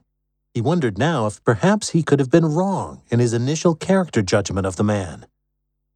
He 0.55 0.61
wondered 0.61 0.97
now 0.97 1.27
if 1.27 1.43
perhaps 1.43 1.89
he 1.89 2.05
could 2.05 2.21
have 2.21 2.31
been 2.31 2.55
wrong 2.55 3.03
in 3.11 3.19
his 3.19 3.33
initial 3.33 3.75
character 3.75 4.23
judgment 4.23 4.65
of 4.65 4.77
the 4.77 4.85
man. 4.85 5.27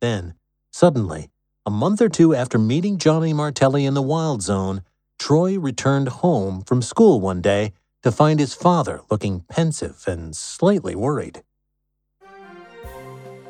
Then, 0.01 0.35
suddenly, 0.73 1.31
a 1.65 1.71
month 1.71 2.03
or 2.03 2.09
two 2.09 2.35
after 2.35 2.59
meeting 2.59 2.99
Johnny 2.99 3.33
Martelli 3.33 3.87
in 3.87 3.95
the 3.95 4.03
Wild 4.03 4.43
Zone, 4.43 4.83
Troy 5.25 5.59
returned 5.59 6.09
home 6.09 6.61
from 6.67 6.83
school 6.83 7.19
one 7.19 7.41
day 7.41 7.73
to 8.03 8.13
find 8.13 8.39
his 8.39 8.53
father 8.53 9.01
looking 9.11 9.41
pensive 9.49 10.05
and 10.07 10.37
slightly 10.37 10.95
worried. 10.95 11.43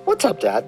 What's 0.05 0.25
up, 0.25 0.39
Dad? 0.39 0.65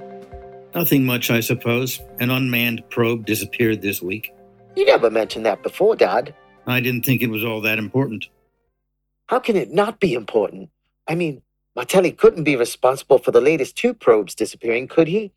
Nothing 0.75 1.07
much, 1.07 1.31
I 1.31 1.39
suppose. 1.39 2.01
An 2.19 2.33
unmanned 2.33 2.83
probe 2.91 3.25
disappeared 3.25 3.83
this 3.83 4.03
week. 4.03 4.33
You 4.75 4.85
never 4.85 5.09
mentioned 5.09 5.47
that 5.47 5.63
before, 5.63 5.95
Dad. 5.95 6.35
I 6.67 6.81
didn't 6.81 7.05
think 7.05 7.23
it 7.23 7.31
was 7.31 7.45
all 7.45 7.61
that 7.61 7.79
important. 7.79 8.27
How 9.29 9.39
can 9.39 9.55
it 9.55 9.71
not 9.71 10.01
be 10.01 10.13
important? 10.13 10.71
I 11.07 11.15
mean, 11.15 11.41
Martelli 11.77 12.11
couldn't 12.11 12.43
be 12.43 12.57
responsible 12.57 13.19
for 13.19 13.31
the 13.31 13.41
latest 13.41 13.77
two 13.77 13.95
probes 13.95 14.35
disappearing, 14.35 14.89
could 14.89 15.07
he? 15.07 15.31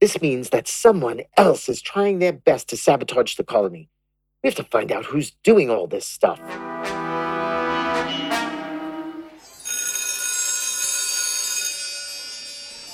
This 0.00 0.20
means 0.20 0.48
that 0.48 0.66
someone 0.66 1.20
else 1.36 1.68
is 1.68 1.80
trying 1.80 2.18
their 2.18 2.32
best 2.32 2.68
to 2.70 2.76
sabotage 2.76 3.36
the 3.36 3.44
colony. 3.44 3.90
We 4.44 4.48
have 4.48 4.56
to 4.56 4.64
find 4.64 4.92
out 4.92 5.06
who's 5.06 5.30
doing 5.42 5.70
all 5.70 5.86
this 5.86 6.06
stuff. 6.06 6.38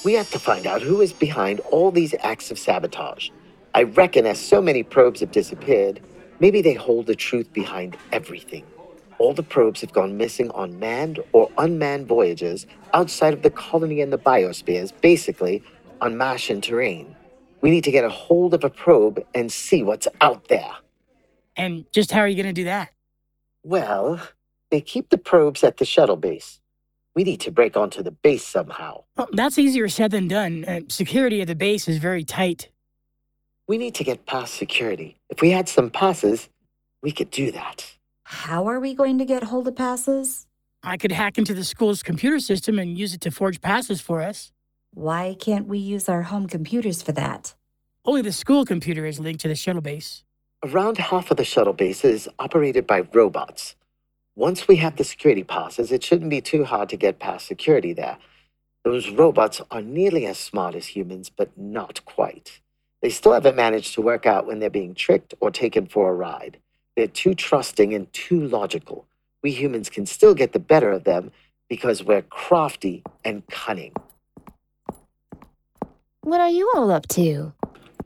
We 0.04 0.12
have 0.12 0.30
to 0.30 0.38
find 0.38 0.68
out 0.68 0.80
who 0.80 1.00
is 1.00 1.12
behind 1.12 1.58
all 1.72 1.90
these 1.90 2.14
acts 2.20 2.52
of 2.52 2.58
sabotage. 2.60 3.30
I 3.74 3.82
reckon 3.82 4.26
as 4.26 4.38
so 4.38 4.62
many 4.62 4.84
probes 4.84 5.18
have 5.18 5.32
disappeared, 5.32 6.00
maybe 6.38 6.62
they 6.62 6.74
hold 6.74 7.06
the 7.06 7.16
truth 7.16 7.52
behind 7.52 7.96
everything. 8.12 8.64
All 9.18 9.34
the 9.34 9.42
probes 9.42 9.80
have 9.80 9.92
gone 9.92 10.16
missing 10.16 10.52
on 10.52 10.78
manned 10.78 11.18
or 11.32 11.50
unmanned 11.58 12.06
voyages 12.06 12.64
outside 12.94 13.34
of 13.34 13.42
the 13.42 13.50
colony 13.50 14.00
and 14.00 14.12
the 14.12 14.18
biospheres, 14.18 14.92
basically 15.00 15.64
on 16.00 16.16
Martian 16.16 16.60
terrain. 16.60 17.16
We 17.60 17.72
need 17.72 17.82
to 17.82 17.90
get 17.90 18.04
a 18.04 18.08
hold 18.08 18.54
of 18.54 18.62
a 18.62 18.70
probe 18.70 19.26
and 19.34 19.50
see 19.50 19.82
what's 19.82 20.06
out 20.20 20.46
there. 20.46 20.76
And 21.56 21.84
just 21.92 22.10
how 22.10 22.20
are 22.20 22.28
you 22.28 22.36
going 22.36 22.54
to 22.54 22.60
do 22.60 22.64
that? 22.64 22.90
Well, 23.62 24.20
they 24.70 24.80
keep 24.80 25.10
the 25.10 25.18
probes 25.18 25.62
at 25.64 25.76
the 25.76 25.84
shuttle 25.84 26.16
base. 26.16 26.60
We 27.14 27.24
need 27.24 27.40
to 27.40 27.50
break 27.50 27.76
onto 27.76 28.02
the 28.02 28.12
base 28.12 28.46
somehow. 28.46 29.04
Well, 29.16 29.28
that's 29.32 29.58
easier 29.58 29.88
said 29.88 30.12
than 30.12 30.28
done. 30.28 30.64
Uh, 30.64 30.80
security 30.88 31.40
at 31.40 31.48
the 31.48 31.56
base 31.56 31.88
is 31.88 31.98
very 31.98 32.24
tight. 32.24 32.68
We 33.66 33.78
need 33.78 33.94
to 33.96 34.04
get 34.04 34.26
past 34.26 34.54
security. 34.54 35.18
If 35.28 35.40
we 35.40 35.50
had 35.50 35.68
some 35.68 35.90
passes, 35.90 36.48
we 37.02 37.12
could 37.12 37.30
do 37.30 37.50
that. 37.52 37.96
How 38.24 38.68
are 38.68 38.80
we 38.80 38.94
going 38.94 39.18
to 39.18 39.24
get 39.24 39.44
hold 39.44 39.66
of 39.68 39.76
passes? 39.76 40.46
I 40.82 40.96
could 40.96 41.12
hack 41.12 41.36
into 41.36 41.52
the 41.52 41.64
school's 41.64 42.02
computer 42.02 42.38
system 42.40 42.78
and 42.78 42.96
use 42.96 43.12
it 43.12 43.20
to 43.22 43.30
forge 43.30 43.60
passes 43.60 44.00
for 44.00 44.22
us. 44.22 44.52
Why 44.94 45.36
can't 45.38 45.66
we 45.66 45.78
use 45.78 46.08
our 46.08 46.22
home 46.22 46.46
computers 46.46 47.02
for 47.02 47.12
that? 47.12 47.54
Only 48.04 48.22
the 48.22 48.32
school 48.32 48.64
computer 48.64 49.04
is 49.04 49.20
linked 49.20 49.40
to 49.42 49.48
the 49.48 49.54
shuttle 49.54 49.82
base. 49.82 50.24
Around 50.62 50.98
half 50.98 51.30
of 51.30 51.38
the 51.38 51.44
shuttle 51.44 51.72
base 51.72 52.04
is 52.04 52.28
operated 52.38 52.86
by 52.86 53.00
robots. 53.14 53.76
Once 54.36 54.68
we 54.68 54.76
have 54.76 54.96
the 54.96 55.04
security 55.04 55.42
passes, 55.42 55.90
it 55.90 56.04
shouldn't 56.04 56.28
be 56.28 56.42
too 56.42 56.64
hard 56.64 56.90
to 56.90 56.98
get 56.98 57.18
past 57.18 57.46
security 57.46 57.94
there. 57.94 58.18
Those 58.84 59.08
robots 59.08 59.62
are 59.70 59.80
nearly 59.80 60.26
as 60.26 60.38
smart 60.38 60.74
as 60.74 60.88
humans, 60.88 61.30
but 61.30 61.56
not 61.56 62.04
quite. 62.04 62.60
They 63.00 63.08
still 63.08 63.32
haven't 63.32 63.56
managed 63.56 63.94
to 63.94 64.02
work 64.02 64.26
out 64.26 64.46
when 64.46 64.58
they're 64.58 64.68
being 64.68 64.94
tricked 64.94 65.32
or 65.40 65.50
taken 65.50 65.86
for 65.86 66.10
a 66.10 66.14
ride. 66.14 66.58
They're 66.94 67.06
too 67.06 67.34
trusting 67.34 67.94
and 67.94 68.12
too 68.12 68.46
logical. 68.46 69.06
We 69.42 69.52
humans 69.52 69.88
can 69.88 70.04
still 70.04 70.34
get 70.34 70.52
the 70.52 70.58
better 70.58 70.92
of 70.92 71.04
them 71.04 71.30
because 71.70 72.04
we're 72.04 72.20
crafty 72.20 73.02
and 73.24 73.46
cunning. 73.46 73.94
What 76.20 76.42
are 76.42 76.50
you 76.50 76.70
all 76.74 76.90
up 76.90 77.08
to? 77.08 77.54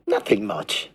Nothing 0.07 0.45
much. 0.45 0.89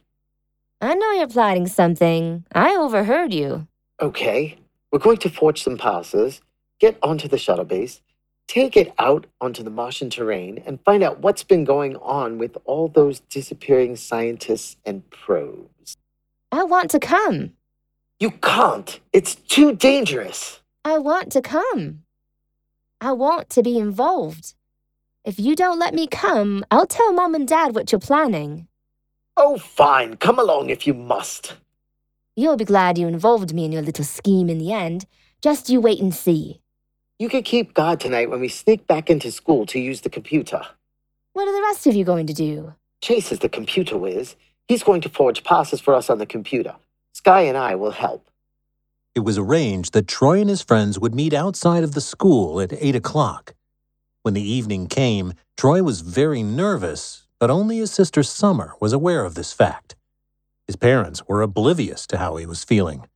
I 0.81 0.95
know 0.95 1.13
you're 1.13 1.29
plotting 1.29 1.67
something. 1.67 2.45
I 2.55 2.75
overheard 2.75 3.35
you. 3.35 3.69
Okay, 4.01 4.57
we're 4.91 4.99
going 4.99 5.19
to 5.19 5.29
forge 5.29 5.63
some 5.63 5.77
passes, 5.77 6.41
get 6.79 6.99
onto 7.03 7.29
the 7.29 7.37
shuttle 7.37 7.67
base, 7.67 8.01
take 8.49 8.79
it 8.79 8.95
out 8.99 9.27
onto 9.43 9.63
the 9.63 9.71
Martian 9.71 10.09
terrain, 10.09 10.63
and 10.65 10.83
find 10.83 11.03
out 11.03 11.21
what's 11.21 11.45
been 11.45 11.65
going 11.65 11.97
on 11.97 12.39
with 12.39 12.57
all 12.65 12.89
those 12.89 13.21
disappearing 13.21 13.95
scientists 13.95 14.79
and 14.87 15.09
probes. 15.11 15.99
I 16.51 16.65
want 16.65 16.91
to 16.93 16.99
come. 16.99 17.53
You 18.19 18.31
can't. 18.31 19.01
It's 19.13 19.35
too 19.35 19.77
dangerous. 19.77 20.61
I 20.85 20.99
want 20.99 21.31
to 21.33 21.43
come. 21.43 22.05
I 23.03 23.13
want 23.13 23.51
to 23.51 23.63
be 23.63 23.79
involved. 23.79 24.55
If 25.27 25.39
you 25.39 25.55
don't 25.55 25.79
let 25.79 25.93
me 25.93 26.07
come, 26.07 26.65
I'll 26.71 26.87
tell 26.87 27.13
Mom 27.13 27.35
and 27.35 27.47
Dad 27.47 27.75
what 27.75 27.93
you're 27.93 27.99
planning. 27.99 28.67
Oh, 29.43 29.57
fine. 29.57 30.19
Come 30.19 30.39
along 30.39 30.69
if 30.69 30.87
you 30.87 30.93
must. 30.93 31.55
You'll 32.37 32.59
be 32.59 32.67
glad 32.67 32.99
you 32.99 33.09
involved 33.09 33.55
me 33.55 33.65
in 33.65 33.73
your 33.73 33.81
little 33.81 34.05
scheme 34.05 34.51
in 34.51 34.59
the 34.59 34.71
end. 34.71 35.07
Just 35.41 35.71
you 35.71 35.81
wait 35.81 35.99
and 35.99 36.15
see. 36.15 36.61
You 37.19 37.31
can 37.31 37.43
keep 37.43 37.73
guard 37.73 38.01
tonight 38.01 38.29
when 38.29 38.41
we 38.41 38.49
sneak 38.49 38.87
back 38.87 39.09
into 39.09 39.33
school 39.33 39.65
to 39.65 39.81
use 39.81 40.03
the 40.03 40.11
computer. 40.11 40.61
What 41.33 41.49
are 41.49 41.55
the 41.55 41.63
rest 41.63 41.87
of 41.87 41.95
you 41.95 42.05
going 42.05 42.27
to 42.27 42.35
do? 42.35 42.75
Chase 43.01 43.33
is 43.33 43.39
the 43.39 43.49
computer 43.49 43.97
whiz. 43.97 44.37
He's 44.69 44.83
going 44.83 45.01
to 45.01 45.09
forge 45.09 45.43
passes 45.43 45.81
for 45.81 45.95
us 45.95 46.11
on 46.11 46.19
the 46.19 46.27
computer. 46.27 46.77
Sky 47.15 47.41
and 47.41 47.57
I 47.57 47.77
will 47.77 47.93
help. 47.93 48.29
It 49.15 49.21
was 49.21 49.39
arranged 49.39 49.95
that 49.95 50.07
Troy 50.07 50.43
and 50.43 50.51
his 50.51 50.61
friends 50.63 50.99
would 50.99 51.15
meet 51.15 51.33
outside 51.33 51.83
of 51.83 51.95
the 51.95 52.03
school 52.03 52.61
at 52.61 52.75
8 52.75 52.95
o'clock. 52.95 53.55
When 54.21 54.35
the 54.35 54.43
evening 54.43 54.87
came, 54.87 55.33
Troy 55.57 55.83
was 55.83 56.03
very 56.03 56.43
nervous, 56.43 57.27
but 57.41 57.51
only 57.51 57.79
his 57.79 57.91
sister 57.91 58.23
Summer 58.23 58.75
was 58.81 58.93
aware 58.93 59.25
of 59.25 59.35
this 59.35 59.53
fact. 59.53 59.97
His 60.67 60.77
parents 60.77 61.27
were 61.27 61.43
oblivious 61.43 62.07
to 62.09 62.19
how 62.19 62.37
he 62.37 62.47
was 62.47 62.63
feeling. 62.63 63.07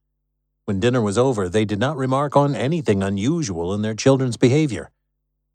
When 0.65 0.81
dinner 0.81 1.03
was 1.03 1.19
over, 1.19 1.49
they 1.49 1.67
did 1.67 1.79
not 1.79 1.99
remark 1.99 2.35
on 2.35 2.57
anything 2.57 3.03
unusual 3.03 3.75
in 3.75 3.83
their 3.83 3.95
children's 3.95 4.39
behavior. 4.39 4.91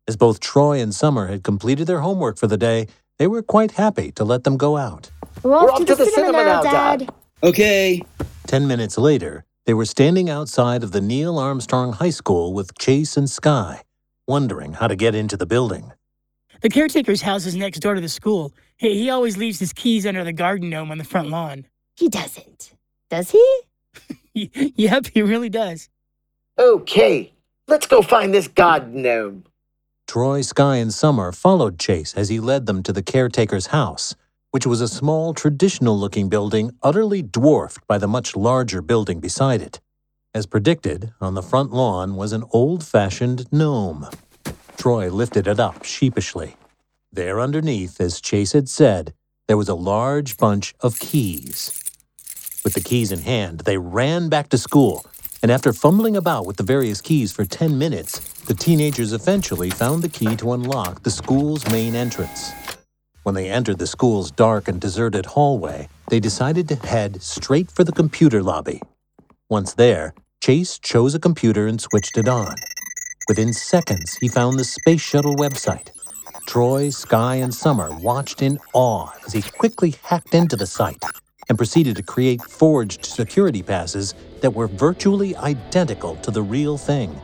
As 0.07 0.15
both 0.15 0.39
Troy 0.39 0.79
and 0.79 0.93
Summer 0.93 1.27
had 1.27 1.43
completed 1.43 1.87
their 1.87 2.01
homework 2.01 2.37
for 2.37 2.47
the 2.47 2.57
day, 2.57 2.87
they 3.17 3.27
were 3.27 3.41
quite 3.41 3.71
happy 3.71 4.11
to 4.13 4.23
let 4.23 4.43
them 4.43 4.55
go 4.55 4.77
out. 4.77 5.09
We're 5.41 5.55
off, 5.55 5.83
to, 5.85 5.95
the, 5.95 6.05
cinema, 6.05 6.43
now, 6.43 6.61
Dad. 6.61 7.09
Okay. 7.41 8.03
Ten 8.45 8.67
minutes 8.67 8.97
later, 8.97 9.45
they 9.65 9.73
were 9.73 9.85
standing 9.85 10.29
outside 10.29 10.83
of 10.83 10.91
the 10.91 11.01
Neil 11.01 11.39
Armstrong 11.39 11.93
High 11.93 12.09
School 12.11 12.53
with 12.53 12.77
Chase 12.77 13.17
and 13.17 13.29
Sky, 13.29 13.81
wondering 14.27 14.73
how 14.73 14.87
to 14.87 14.95
get 14.95 15.15
into 15.15 15.37
the 15.37 15.45
building. 15.45 15.91
The 16.61 16.69
caretaker's 16.69 17.21
house 17.21 17.45
is 17.45 17.55
next 17.55 17.79
door 17.79 17.95
to 17.95 18.01
the 18.01 18.09
school. 18.09 18.53
He, 18.75 18.93
he 19.03 19.09
always 19.09 19.37
leaves 19.37 19.59
his 19.59 19.71
keys 19.71 20.05
under 20.05 20.23
the 20.23 20.33
garden 20.33 20.69
gnome 20.69 20.91
on 20.91 20.97
the 20.97 21.03
front 21.05 21.29
lawn. 21.29 21.65
He 21.95 22.09
doesn't. 22.09 22.73
Does 23.09 23.31
he? 23.31 23.61
yep, 24.75 25.07
he 25.07 25.21
really 25.21 25.49
does. 25.49 25.89
Okay, 26.57 27.33
let's 27.67 27.87
go 27.87 28.01
find 28.01 28.33
this 28.33 28.49
god 28.49 28.93
gnome. 28.93 29.45
Troy, 30.07 30.41
Sky, 30.41 30.77
and 30.77 30.93
Summer 30.93 31.31
followed 31.31 31.79
Chase 31.79 32.13
as 32.15 32.29
he 32.29 32.39
led 32.39 32.65
them 32.65 32.83
to 32.83 32.91
the 32.91 33.03
caretaker's 33.03 33.67
house, 33.67 34.15
which 34.51 34.65
was 34.65 34.81
a 34.81 34.87
small, 34.87 35.33
traditional 35.33 35.97
looking 35.97 36.27
building 36.27 36.71
utterly 36.83 37.21
dwarfed 37.21 37.85
by 37.87 37.97
the 37.97 38.07
much 38.07 38.35
larger 38.35 38.81
building 38.81 39.19
beside 39.19 39.61
it. 39.61 39.79
As 40.33 40.45
predicted, 40.45 41.13
on 41.21 41.35
the 41.35 41.41
front 41.43 41.71
lawn 41.71 42.15
was 42.15 42.33
an 42.33 42.43
old 42.51 42.83
fashioned 42.83 43.47
gnome. 43.51 44.07
Troy 44.79 45.09
lifted 45.09 45.45
it 45.45 45.59
up 45.59 45.83
sheepishly. 45.83 46.55
There 47.11 47.41
underneath, 47.41 47.99
as 47.99 48.21
Chase 48.21 48.53
had 48.53 48.69
said, 48.69 49.13
there 49.49 49.57
was 49.57 49.67
a 49.67 49.75
large 49.75 50.37
bunch 50.37 50.73
of 50.79 50.99
keys. 50.99 51.83
With 52.63 52.75
the 52.75 52.79
keys 52.79 53.11
in 53.11 53.19
hand, 53.19 53.61
they 53.61 53.77
ran 53.77 54.29
back 54.29 54.47
to 54.49 54.57
school, 54.57 55.05
and 55.43 55.51
after 55.51 55.73
fumbling 55.73 56.15
about 56.15 56.45
with 56.45 56.55
the 56.55 56.63
various 56.63 57.01
keys 57.01 57.33
for 57.33 57.43
10 57.43 57.77
minutes, 57.77 58.19
the 58.43 58.53
teenagers 58.53 59.11
eventually 59.11 59.69
found 59.69 60.01
the 60.01 60.07
key 60.07 60.37
to 60.37 60.53
unlock 60.53 61.03
the 61.03 61.11
school's 61.11 61.69
main 61.69 61.93
entrance. 61.93 62.53
When 63.23 63.35
they 63.35 63.49
entered 63.49 63.79
the 63.79 63.87
school's 63.87 64.31
dark 64.31 64.69
and 64.69 64.79
deserted 64.79 65.25
hallway, 65.25 65.89
they 66.07 66.21
decided 66.21 66.69
to 66.69 66.75
head 66.87 67.21
straight 67.21 67.69
for 67.69 67.83
the 67.83 67.91
computer 67.91 68.41
lobby. 68.41 68.81
Once 69.49 69.73
there, 69.73 70.13
Chase 70.39 70.79
chose 70.79 71.15
a 71.15 71.19
computer 71.19 71.67
and 71.67 71.81
switched 71.81 72.17
it 72.17 72.29
on. 72.29 72.55
Within 73.29 73.53
seconds, 73.53 74.17
he 74.17 74.27
found 74.27 74.57
the 74.57 74.63
Space 74.63 75.01
Shuttle 75.01 75.35
website. 75.35 75.91
Troy, 76.47 76.89
Sky, 76.89 77.35
and 77.35 77.53
Summer 77.53 77.95
watched 77.99 78.41
in 78.41 78.57
awe 78.73 79.11
as 79.23 79.33
he 79.33 79.43
quickly 79.43 79.93
hacked 80.01 80.33
into 80.33 80.55
the 80.55 80.65
site 80.65 81.03
and 81.47 81.55
proceeded 81.55 81.95
to 81.97 82.01
create 82.01 82.41
forged 82.41 83.05
security 83.05 83.61
passes 83.61 84.15
that 84.41 84.49
were 84.49 84.65
virtually 84.65 85.35
identical 85.35 86.15
to 86.17 86.31
the 86.31 86.41
real 86.41 86.75
thing. 86.75 87.21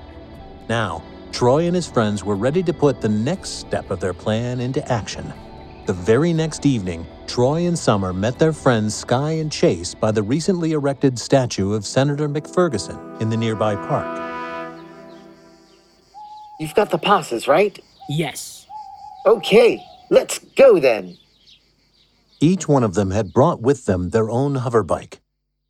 Now, 0.69 1.03
Troy 1.31 1.65
and 1.65 1.75
his 1.75 1.87
friends 1.87 2.23
were 2.23 2.35
ready 2.35 2.61
to 2.61 2.73
put 2.73 3.01
the 3.01 3.09
next 3.09 3.57
step 3.57 3.89
of 3.89 3.99
their 3.99 4.13
plan 4.13 4.59
into 4.59 4.87
action. 4.91 5.33
The 5.87 5.93
very 5.93 6.33
next 6.33 6.67
evening, 6.67 7.07
Troy 7.25 7.65
and 7.65 7.77
Summer 7.77 8.13
met 8.13 8.37
their 8.37 8.53
friends 8.53 8.93
Sky 8.93 9.31
and 9.31 9.51
Chase 9.51 9.95
by 9.95 10.11
the 10.11 10.21
recently 10.21 10.73
erected 10.73 11.17
statue 11.17 11.73
of 11.73 11.83
Senator 11.83 12.29
McFerguson 12.29 13.19
in 13.21 13.29
the 13.29 13.37
nearby 13.37 13.75
park. 13.75 14.34
You've 16.59 16.75
got 16.75 16.89
the 16.89 16.97
passes, 16.97 17.47
right? 17.47 17.77
Yes. 18.07 18.65
Okay, 19.25 19.83
let's 20.09 20.39
go 20.39 20.79
then. 20.79 21.17
Each 22.39 22.67
one 22.67 22.83
of 22.83 22.93
them 22.93 23.11
had 23.11 23.33
brought 23.33 23.61
with 23.61 23.85
them 23.85 24.11
their 24.11 24.29
own 24.29 24.55
hoverbike. 24.55 25.19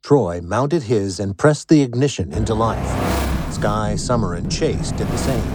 Troy 0.03 0.41
mounted 0.41 0.83
his 0.83 1.19
and 1.19 1.37
pressed 1.37 1.69
the 1.69 1.81
ignition 1.81 2.33
into 2.33 2.53
life. 2.53 2.85
Sky, 3.51 3.95
Summer, 3.95 4.35
and 4.35 4.51
Chase 4.51 4.91
did 4.91 5.07
the 5.07 5.17
same. 5.17 5.49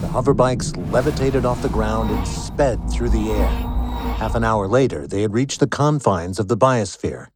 The 0.00 0.08
hoverbikes 0.08 0.76
levitated 0.92 1.44
off 1.44 1.62
the 1.62 1.68
ground 1.68 2.10
and 2.10 2.28
sped 2.28 2.90
through 2.90 3.10
the 3.10 3.30
air. 3.30 3.48
Half 4.18 4.36
an 4.36 4.44
hour 4.44 4.68
later, 4.68 5.06
they 5.06 5.22
had 5.22 5.32
reached 5.32 5.58
the 5.58 5.66
confines 5.66 6.38
of 6.38 6.46
the 6.46 6.56
biosphere. 6.56 7.28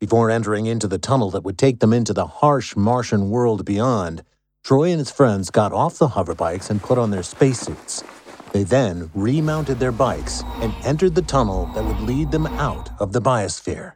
Before 0.00 0.30
entering 0.30 0.66
into 0.66 0.88
the 0.88 0.98
tunnel 0.98 1.30
that 1.30 1.44
would 1.44 1.56
take 1.56 1.78
them 1.78 1.92
into 1.92 2.12
the 2.12 2.26
harsh 2.26 2.74
Martian 2.74 3.30
world 3.30 3.64
beyond, 3.64 4.22
Troy 4.66 4.90
and 4.90 4.98
his 4.98 5.12
friends 5.12 5.48
got 5.48 5.72
off 5.72 5.96
the 5.96 6.08
hoverbikes 6.08 6.70
and 6.70 6.82
put 6.82 6.98
on 6.98 7.12
their 7.12 7.22
spacesuits. 7.22 8.02
They 8.50 8.64
then 8.64 9.12
remounted 9.14 9.78
their 9.78 9.92
bikes 9.92 10.42
and 10.56 10.74
entered 10.82 11.14
the 11.14 11.22
tunnel 11.22 11.66
that 11.66 11.84
would 11.84 12.00
lead 12.00 12.32
them 12.32 12.48
out 12.48 12.90
of 13.00 13.12
the 13.12 13.22
biosphere. 13.22 13.92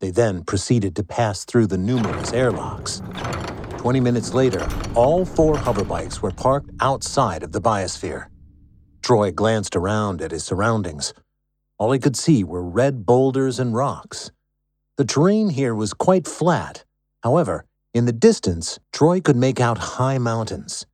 They 0.00 0.10
then 0.10 0.44
proceeded 0.44 0.96
to 0.96 1.02
pass 1.02 1.46
through 1.46 1.68
the 1.68 1.78
numerous 1.78 2.34
airlocks. 2.34 3.00
Twenty 3.78 4.00
minutes 4.00 4.34
later, 4.34 4.68
all 4.94 5.24
four 5.24 5.54
hoverbikes 5.54 6.20
were 6.20 6.30
parked 6.30 6.68
outside 6.78 7.42
of 7.42 7.52
the 7.52 7.62
biosphere. 7.62 8.26
Troy 9.00 9.30
glanced 9.30 9.74
around 9.74 10.20
at 10.20 10.30
his 10.30 10.44
surroundings. 10.44 11.14
All 11.78 11.92
he 11.92 11.98
could 11.98 12.16
see 12.16 12.44
were 12.44 12.62
red 12.62 13.06
boulders 13.06 13.58
and 13.58 13.74
rocks. 13.74 14.30
The 14.98 15.06
terrain 15.06 15.48
here 15.48 15.74
was 15.74 15.94
quite 15.94 16.28
flat. 16.28 16.84
However, 17.22 17.64
in 17.96 18.04
the 18.04 18.12
distance, 18.12 18.78
Troy 18.92 19.22
could 19.22 19.36
make 19.36 19.58
out 19.58 19.96
high 19.96 20.18
mountains. 20.18 20.84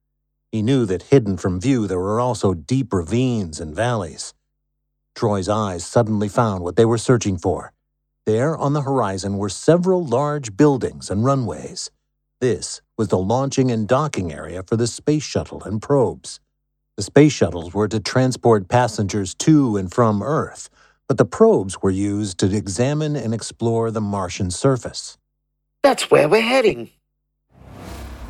He 0.53 0.63
knew 0.63 0.87
that 0.87 1.11
hidden 1.11 1.37
from 1.37 1.61
view 1.61 1.89
there 1.89 1.99
were 1.99 2.21
also 2.21 2.55
deep 2.55 2.93
ravines 2.93 3.59
and 3.59 3.75
valleys. 3.75 4.35
Troy's 5.17 5.49
eyes 5.49 5.85
suddenly 5.85 6.29
found 6.29 6.63
what 6.63 6.77
they 6.77 6.85
were 6.85 6.99
searching 6.99 7.39
for. 7.39 7.73
There 8.25 8.57
on 8.57 8.73
the 8.73 8.83
horizon 8.83 9.37
were 9.37 9.49
several 9.49 10.07
large 10.07 10.57
buildings 10.57 11.11
and 11.11 11.25
runways. 11.25 11.91
This 12.41 12.81
was 12.97 13.09
the 13.09 13.19
launching 13.19 13.73
and 13.73 13.89
docking 13.89 14.33
area 14.33 14.63
for 14.63 14.77
the 14.77 14.87
space 14.87 15.25
shuttle 15.25 15.65
and 15.65 15.83
probes. 15.83 16.39
The 16.97 17.03
space 17.03 17.33
shuttles 17.33 17.75
were 17.75 17.89
to 17.89 17.99
transport 17.99 18.69
passengers 18.69 19.35
to 19.41 19.77
and 19.77 19.93
from 19.93 20.23
Earth, 20.23 20.71
but 21.09 21.19
the 21.19 21.25
probes 21.25 21.83
were 21.83 21.91
used 21.91 22.39
to 22.39 22.57
examine 22.57 23.17
and 23.17 23.35
explore 23.35 23.91
the 23.91 24.01
Martian 24.01 24.53
surface. 24.53 25.19
That's 25.83 26.11
where 26.13 26.29
we're 26.29 26.41
heading. 26.43 26.91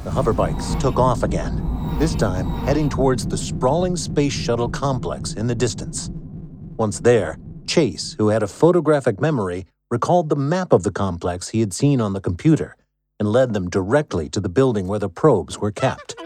The 0.05 0.11
hoverbikes 0.11 0.81
took 0.81 0.97
off 0.97 1.23
again, 1.23 1.62
this 1.99 2.15
time 2.15 2.49
heading 2.67 2.88
towards 2.88 3.27
the 3.27 3.37
sprawling 3.37 3.95
space 3.97 4.33
shuttle 4.33 4.71
complex 4.71 5.35
in 5.35 5.47
the 5.47 5.55
distance. 5.55 6.11
Once 6.79 7.01
there, 7.01 7.38
Chase, 7.67 8.17
who 8.19 8.29
had 8.29 8.43
a 8.43 8.49
photographic 8.49 9.21
memory, 9.21 9.67
recalled 9.91 10.31
the 10.31 10.37
map 10.37 10.73
of 10.73 10.83
the 10.83 10.91
complex 10.91 11.51
he 11.51 11.61
had 11.61 11.75
seen 11.75 12.01
on 12.01 12.15
the 12.15 12.21
computer 12.21 12.75
and 13.21 13.29
led 13.31 13.53
them 13.53 13.69
directly 13.69 14.31
to 14.31 14.41
the 14.41 14.49
building 14.49 14.88
where 14.88 14.99
the 14.99 15.11
probes 15.11 15.59
were 15.59 15.73
kept. 15.73 16.15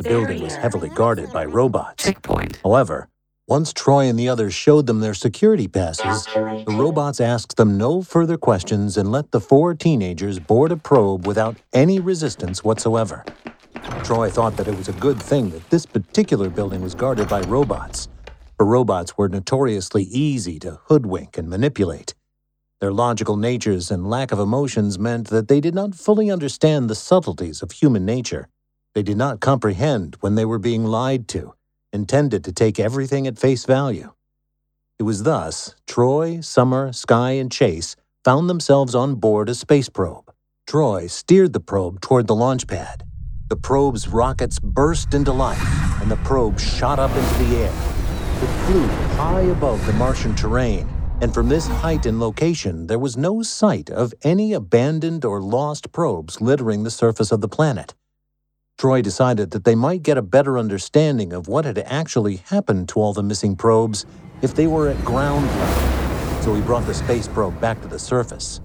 The 0.00 0.08
building 0.10 0.44
was 0.44 0.54
heavily 0.54 0.90
guarded 0.90 1.32
by 1.32 1.44
robots. 1.44 2.04
Checkpoint. 2.04 2.60
However, 2.62 3.08
once 3.48 3.72
Troy 3.72 4.06
and 4.08 4.18
the 4.18 4.28
others 4.28 4.52
showed 4.52 4.86
them 4.86 5.00
their 5.00 5.14
security 5.14 5.66
passes, 5.66 6.26
the 6.26 6.76
robots 6.78 7.18
asked 7.18 7.56
them 7.56 7.78
no 7.78 8.02
further 8.02 8.36
questions 8.36 8.98
and 8.98 9.10
let 9.10 9.30
the 9.30 9.40
four 9.40 9.74
teenagers 9.74 10.38
board 10.38 10.70
a 10.70 10.76
probe 10.76 11.26
without 11.26 11.56
any 11.72 11.98
resistance 11.98 12.62
whatsoever. 12.62 13.24
Troy 14.04 14.28
thought 14.28 14.56
that 14.58 14.68
it 14.68 14.76
was 14.76 14.88
a 14.88 14.92
good 14.92 15.20
thing 15.20 15.48
that 15.50 15.70
this 15.70 15.86
particular 15.86 16.50
building 16.50 16.82
was 16.82 16.94
guarded 16.94 17.26
by 17.26 17.40
robots, 17.42 18.08
for 18.58 18.66
robots 18.66 19.16
were 19.16 19.30
notoriously 19.30 20.02
easy 20.02 20.58
to 20.58 20.78
hoodwink 20.84 21.38
and 21.38 21.48
manipulate. 21.48 22.14
Their 22.80 22.92
logical 22.92 23.38
natures 23.38 23.90
and 23.90 24.10
lack 24.10 24.30
of 24.30 24.38
emotions 24.38 24.98
meant 24.98 25.28
that 25.28 25.48
they 25.48 25.60
did 25.60 25.74
not 25.74 25.94
fully 25.94 26.30
understand 26.30 26.90
the 26.90 26.94
subtleties 26.94 27.62
of 27.62 27.72
human 27.72 28.04
nature. 28.04 28.48
They 28.94 29.02
did 29.02 29.16
not 29.16 29.40
comprehend 29.40 30.16
when 30.20 30.34
they 30.34 30.44
were 30.44 30.58
being 30.58 30.84
lied 30.84 31.28
to, 31.28 31.54
and 31.92 32.08
tended 32.08 32.44
to 32.44 32.52
take 32.52 32.78
everything 32.78 33.26
at 33.26 33.38
face 33.38 33.64
value. 33.64 34.12
It 34.98 35.04
was 35.04 35.22
thus 35.22 35.74
Troy, 35.86 36.40
Summer, 36.40 36.92
Sky, 36.92 37.32
and 37.32 37.50
Chase 37.50 37.96
found 38.24 38.50
themselves 38.50 38.94
on 38.94 39.14
board 39.14 39.48
a 39.48 39.54
space 39.54 39.88
probe. 39.88 40.32
Troy 40.66 41.06
steered 41.06 41.52
the 41.52 41.60
probe 41.60 42.00
toward 42.00 42.26
the 42.26 42.34
launch 42.34 42.66
pad. 42.66 43.04
The 43.48 43.56
probe's 43.56 44.08
rockets 44.08 44.58
burst 44.58 45.14
into 45.14 45.32
life, 45.32 45.62
and 46.02 46.10
the 46.10 46.16
probe 46.16 46.60
shot 46.60 46.98
up 46.98 47.10
into 47.16 47.44
the 47.44 47.56
air. 47.56 47.72
It 48.42 48.66
flew 48.66 48.86
high 49.16 49.40
above 49.40 49.84
the 49.86 49.94
Martian 49.94 50.34
terrain, 50.34 50.88
and 51.20 51.32
from 51.32 51.48
this 51.48 51.66
height 51.66 52.06
and 52.06 52.20
location, 52.20 52.86
there 52.86 52.98
was 52.98 53.16
no 53.16 53.42
sight 53.42 53.88
of 53.88 54.12
any 54.22 54.52
abandoned 54.52 55.24
or 55.24 55.40
lost 55.40 55.90
probes 55.90 56.40
littering 56.40 56.82
the 56.82 56.90
surface 56.90 57.32
of 57.32 57.40
the 57.40 57.48
planet. 57.48 57.94
Troy 58.78 59.02
decided 59.02 59.50
that 59.50 59.64
they 59.64 59.74
might 59.74 60.04
get 60.04 60.16
a 60.16 60.22
better 60.22 60.56
understanding 60.56 61.32
of 61.32 61.48
what 61.48 61.64
had 61.64 61.80
actually 61.80 62.36
happened 62.36 62.88
to 62.90 63.00
all 63.00 63.12
the 63.12 63.24
missing 63.24 63.56
probes 63.56 64.06
if 64.40 64.54
they 64.54 64.68
were 64.68 64.86
at 64.88 65.04
ground 65.04 65.44
level, 65.48 66.42
so 66.42 66.54
he 66.54 66.62
brought 66.62 66.86
the 66.86 66.94
space 66.94 67.26
probe 67.26 67.60
back 67.60 67.82
to 67.82 67.88
the 67.88 67.98
surface. 67.98 68.60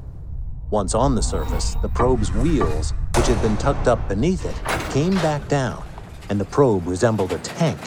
Once 0.70 0.94
on 0.94 1.16
the 1.16 1.24
surface, 1.24 1.76
the 1.82 1.90
probe's 1.90 2.32
wheels, 2.32 2.94
which 3.18 3.26
had 3.26 3.42
been 3.42 3.58
tucked 3.58 3.88
up 3.88 4.08
beneath 4.08 4.46
it, 4.46 4.92
came 4.92 5.16
back 5.16 5.48
down, 5.48 5.84
and 6.30 6.40
the 6.40 6.46
probe 6.46 6.86
resembled 6.86 7.32
a 7.32 7.40
tank. 7.40 7.80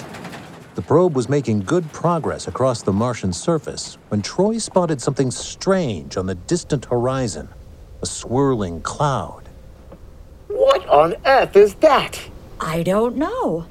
The 0.74 0.82
probe 0.82 1.14
was 1.14 1.28
making 1.28 1.60
good 1.60 1.92
progress 1.92 2.48
across 2.48 2.82
the 2.82 2.92
Martian 2.92 3.32
surface 3.32 3.98
when 4.08 4.20
Troy 4.20 4.58
spotted 4.58 5.00
something 5.00 5.30
strange 5.30 6.16
on 6.16 6.26
the 6.26 6.34
distant 6.34 6.86
horizon 6.86 7.48
a 8.02 8.06
swirling 8.06 8.82
cloud. 8.82 9.45
What 10.86 11.14
on 11.14 11.16
earth 11.26 11.56
is 11.56 11.74
that? 11.76 12.30
I 12.60 12.84
don't 12.84 13.16
know. 13.16 13.66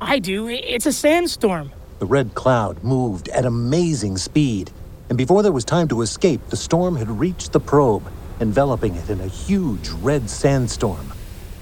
I 0.00 0.18
do. 0.18 0.48
It's 0.48 0.84
a 0.86 0.92
sandstorm. 0.92 1.70
The 2.00 2.06
red 2.06 2.34
cloud 2.34 2.82
moved 2.82 3.28
at 3.28 3.44
amazing 3.44 4.16
speed, 4.16 4.72
and 5.08 5.16
before 5.16 5.44
there 5.44 5.52
was 5.52 5.64
time 5.64 5.86
to 5.88 6.02
escape, 6.02 6.40
the 6.48 6.56
storm 6.56 6.96
had 6.96 7.08
reached 7.08 7.52
the 7.52 7.60
probe, 7.60 8.10
enveloping 8.40 8.96
it 8.96 9.08
in 9.08 9.20
a 9.20 9.28
huge 9.28 9.88
red 9.90 10.28
sandstorm. 10.28 11.12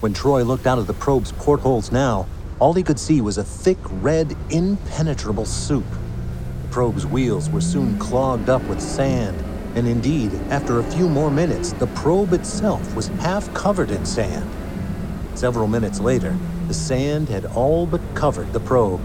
When 0.00 0.14
Troy 0.14 0.44
looked 0.44 0.66
out 0.66 0.78
of 0.78 0.86
the 0.86 0.94
probe's 0.94 1.32
portholes 1.32 1.92
now, 1.92 2.26
all 2.58 2.72
he 2.72 2.82
could 2.82 2.98
see 2.98 3.20
was 3.20 3.36
a 3.36 3.44
thick, 3.44 3.78
red, 4.00 4.34
impenetrable 4.48 5.44
soup. 5.44 5.84
The 6.62 6.68
probe's 6.68 7.04
wheels 7.04 7.50
were 7.50 7.60
soon 7.60 7.98
clogged 7.98 8.48
up 8.48 8.62
with 8.62 8.80
sand, 8.80 9.44
and 9.74 9.88
indeed, 9.88 10.32
after 10.50 10.78
a 10.78 10.84
few 10.84 11.08
more 11.08 11.30
minutes, 11.30 11.72
the 11.72 11.86
probe 11.88 12.32
itself 12.32 12.94
was 12.94 13.08
half 13.08 13.52
covered 13.54 13.90
in 13.90 14.04
sand. 14.06 14.48
Several 15.34 15.66
minutes 15.66 16.00
later, 16.00 16.36
the 16.68 16.74
sand 16.74 17.28
had 17.28 17.44
all 17.46 17.86
but 17.86 18.00
covered 18.14 18.52
the 18.52 18.60
probe. 18.60 19.00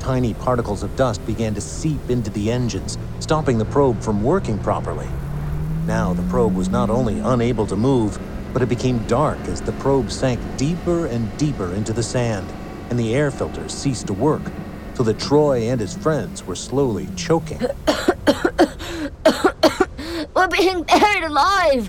Tiny 0.00 0.32
particles 0.32 0.82
of 0.82 0.96
dust 0.96 1.24
began 1.26 1.54
to 1.54 1.60
seep 1.60 2.08
into 2.08 2.30
the 2.30 2.50
engines, 2.50 2.96
stopping 3.20 3.58
the 3.58 3.64
probe 3.66 4.00
from 4.00 4.22
working 4.22 4.58
properly. 4.58 5.08
Now 5.86 6.14
the 6.14 6.22
probe 6.24 6.54
was 6.54 6.68
not 6.68 6.90
only 6.90 7.18
unable 7.20 7.66
to 7.66 7.76
move, 7.76 8.18
but 8.52 8.62
it 8.62 8.68
became 8.68 9.06
dark 9.06 9.38
as 9.40 9.60
the 9.60 9.72
probe 9.72 10.10
sank 10.10 10.40
deeper 10.56 11.06
and 11.06 11.36
deeper 11.36 11.74
into 11.74 11.92
the 11.92 12.02
sand, 12.02 12.46
and 12.88 12.98
the 12.98 13.14
air 13.14 13.30
filters 13.30 13.74
ceased 13.74 14.06
to 14.06 14.14
work, 14.14 14.42
so 14.94 15.02
that 15.02 15.18
Troy 15.18 15.68
and 15.68 15.80
his 15.80 15.94
friends 15.94 16.46
were 16.46 16.56
slowly 16.56 17.08
choking. 17.14 17.60
Being 20.58 20.82
buried 20.82 21.22
alive! 21.22 21.88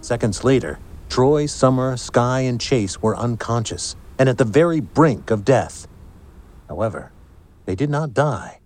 Seconds 0.00 0.42
later, 0.42 0.78
Troy, 1.10 1.44
Summer, 1.44 1.98
Sky, 1.98 2.40
and 2.40 2.58
Chase 2.58 3.02
were 3.02 3.14
unconscious 3.14 3.94
and 4.18 4.30
at 4.30 4.38
the 4.38 4.46
very 4.46 4.80
brink 4.80 5.30
of 5.30 5.44
death. 5.44 5.86
However, 6.66 7.12
they 7.66 7.74
did 7.74 7.90
not 7.90 8.14
die. 8.14 8.60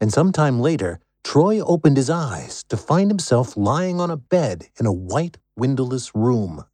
And 0.00 0.10
sometime 0.10 0.60
later, 0.60 0.98
Troy 1.24 1.60
opened 1.60 1.98
his 1.98 2.08
eyes 2.08 2.64
to 2.70 2.78
find 2.78 3.10
himself 3.10 3.54
lying 3.54 4.00
on 4.00 4.10
a 4.10 4.16
bed 4.16 4.68
in 4.80 4.86
a 4.86 4.92
white, 4.92 5.36
windowless 5.56 6.14
room. 6.14 6.64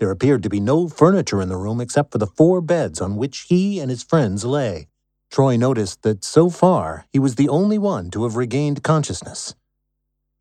There 0.00 0.10
appeared 0.10 0.42
to 0.42 0.50
be 0.50 0.58
no 0.58 0.88
furniture 0.88 1.40
in 1.40 1.48
the 1.48 1.56
room 1.56 1.80
except 1.80 2.10
for 2.10 2.18
the 2.18 2.26
four 2.26 2.60
beds 2.60 3.00
on 3.00 3.16
which 3.16 3.46
he 3.48 3.78
and 3.78 3.90
his 3.90 4.02
friends 4.02 4.44
lay. 4.44 4.89
Troy 5.30 5.56
noticed 5.56 6.02
that 6.02 6.24
so 6.24 6.50
far 6.50 7.06
he 7.12 7.18
was 7.18 7.36
the 7.36 7.48
only 7.48 7.78
one 7.78 8.10
to 8.10 8.24
have 8.24 8.36
regained 8.36 8.82
consciousness. 8.82 9.54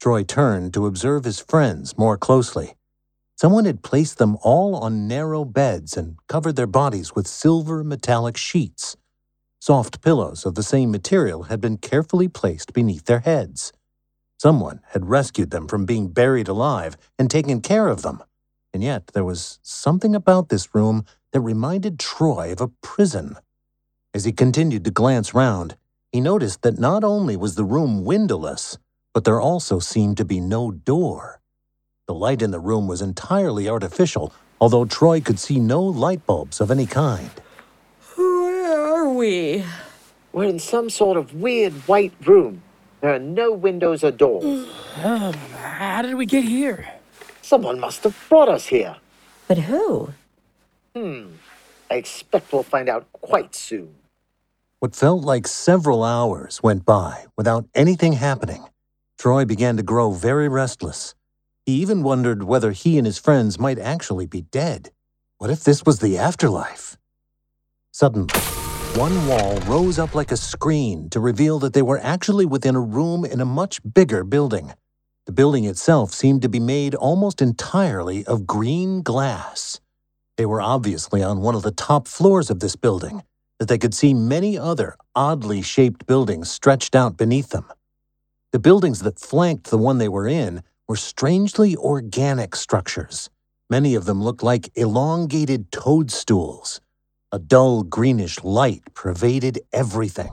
Troy 0.02 0.24
turned 0.24 0.74
to 0.74 0.88
observe 0.88 1.26
his 1.26 1.40
friends 1.40 1.98
more 1.98 2.18
closely. 2.18 2.76
Someone 3.38 3.66
had 3.66 3.84
placed 3.84 4.18
them 4.18 4.38
all 4.42 4.76
on 4.76 5.08
narrow 5.08 5.46
beds 5.46 5.96
and 5.96 6.18
covered 6.28 6.56
their 6.56 6.68
bodies 6.68 7.14
with 7.14 7.28
silver 7.28 7.84
metallic 7.84 8.36
sheets. 8.36 8.98
Soft 9.62 10.02
pillows 10.02 10.46
of 10.46 10.56
the 10.56 10.64
same 10.64 10.90
material 10.90 11.44
had 11.44 11.62
been 11.62 11.78
carefully 11.78 12.28
placed 12.28 12.74
beneath 12.74 13.06
their 13.06 13.20
heads. 13.20 13.72
Someone 14.40 14.80
had 14.90 15.10
rescued 15.10 15.52
them 15.52 15.68
from 15.68 15.86
being 15.86 16.08
buried 16.10 16.48
alive 16.48 16.98
and 17.18 17.30
taken 17.30 17.62
care 17.62 17.88
of 17.88 18.02
them. 18.02 18.24
And 18.74 18.84
yet 18.84 19.08
there 19.08 19.26
was 19.26 19.60
something 19.62 20.16
about 20.16 20.50
this 20.50 20.74
room 20.74 21.06
that 21.34 21.42
reminded 21.42 22.00
Troy 22.00 22.52
of 22.52 22.62
a 22.62 22.72
prison. 22.82 23.36
As 24.12 24.26
he 24.26 24.32
continued 24.32 24.86
to 24.86 24.92
glance 24.92 25.36
round, 25.36 25.76
he 26.12 26.20
noticed 26.20 26.64
that 26.64 26.80
not 26.80 27.04
only 27.04 27.38
was 27.38 27.54
the 27.54 27.64
room 27.64 28.04
windowless, 28.04 28.80
but 29.14 29.24
there 29.24 29.40
also 29.40 29.78
seemed 29.78 30.18
to 30.18 30.26
be 30.26 30.40
no 30.40 30.72
door. 30.72 31.40
The 32.08 32.16
light 32.16 32.42
in 32.42 32.50
the 32.50 32.60
room 32.60 32.88
was 32.88 33.04
entirely 33.04 33.70
artificial, 33.70 34.34
although 34.60 34.86
Troy 34.86 35.22
could 35.22 35.38
see 35.38 35.60
no 35.60 35.84
light 35.84 36.26
bulbs 36.26 36.60
of 36.60 36.72
any 36.72 36.88
kind. 36.88 37.30
Where 38.16 38.82
are 38.82 39.10
we? 39.14 39.64
We're 40.34 40.50
in 40.50 40.58
some 40.58 40.90
sort 40.90 41.16
of 41.16 41.36
weird 41.36 41.74
white 41.88 42.14
room. 42.26 42.64
There 43.02 43.14
are 43.14 43.20
no 43.20 43.52
windows 43.52 44.04
or 44.04 44.10
doors. 44.10 44.68
Um, 45.04 45.34
how 45.34 46.02
did 46.02 46.16
we 46.16 46.26
get 46.26 46.46
here? 46.46 46.96
Someone 47.44 47.80
must 47.80 48.04
have 48.06 48.18
brought 48.28 48.50
us 48.50 48.66
here. 48.66 48.96
But 49.48 49.60
who? 49.60 50.10
Hmm. 50.96 51.28
I 51.92 51.96
expect 51.96 52.52
we'll 52.52 52.64
find 52.64 52.90
out 52.90 53.12
quite 53.14 53.54
soon. 53.54 53.99
What 54.82 54.96
felt 54.96 55.26
like 55.26 55.46
several 55.46 56.06
hours 56.06 56.64
went 56.64 56.86
by 56.86 57.26
without 57.36 57.66
anything 57.76 58.14
happening. 58.14 58.64
Troy 59.18 59.44
began 59.44 59.76
to 59.76 59.84
grow 59.84 60.12
very 60.12 60.48
restless. 60.48 61.16
He 61.66 61.74
even 61.82 62.02
wondered 62.02 62.44
whether 62.44 62.72
he 62.72 62.98
and 62.98 63.06
his 63.06 63.18
friends 63.18 63.60
might 63.60 63.78
actually 63.78 64.26
be 64.26 64.44
dead. 64.44 64.92
What 65.38 65.50
if 65.50 65.66
this 65.66 65.86
was 65.86 66.00
the 66.00 66.18
afterlife? 66.18 66.98
Suddenly, 67.92 68.34
one 68.96 69.28
wall 69.28 69.60
rose 69.68 70.00
up 70.00 70.16
like 70.16 70.32
a 70.32 70.38
screen 70.38 71.10
to 71.10 71.20
reveal 71.20 71.60
that 71.60 71.74
they 71.74 71.82
were 71.82 72.00
actually 72.02 72.46
within 72.46 72.78
a 72.78 72.82
room 72.82 73.26
in 73.26 73.42
a 73.42 73.46
much 73.46 73.82
bigger 73.84 74.24
building. 74.24 74.72
The 75.26 75.34
building 75.34 75.66
itself 75.66 76.14
seemed 76.14 76.42
to 76.44 76.50
be 76.50 76.62
made 76.62 76.96
almost 76.96 77.42
entirely 77.42 78.26
of 78.26 78.48
green 78.48 79.02
glass. 79.02 79.82
They 80.38 80.46
were 80.46 80.62
obviously 80.62 81.22
on 81.22 81.42
one 81.42 81.56
of 81.56 81.64
the 81.64 81.72
top 81.72 82.08
floors 82.08 82.50
of 82.50 82.62
this 82.62 82.78
building, 82.78 83.24
that 83.60 83.68
they 83.68 83.78
could 83.78 83.94
see 83.94 84.14
many 84.14 84.58
other 84.58 84.96
oddly 85.16 85.62
shaped 85.62 86.08
buildings 86.08 86.52
stretched 86.52 86.96
out 86.96 87.18
beneath 87.18 87.50
them. 87.50 87.66
The 88.52 88.60
buildings 88.60 89.02
that 89.02 89.20
flanked 89.20 89.70
the 89.70 89.78
one 89.78 90.00
they 90.00 90.10
were 90.10 90.28
in 90.28 90.64
were 90.88 90.96
strangely 90.96 91.76
organic 91.78 92.56
structures. 92.56 93.30
Many 93.70 93.96
of 93.96 94.06
them 94.06 94.24
looked 94.24 94.44
like 94.44 94.72
elongated 94.76 95.72
toadstools. 95.72 96.82
A 97.32 97.40
dull 97.40 97.84
greenish 97.84 98.44
light 98.44 98.82
pervaded 98.96 99.60
everything. 99.74 100.32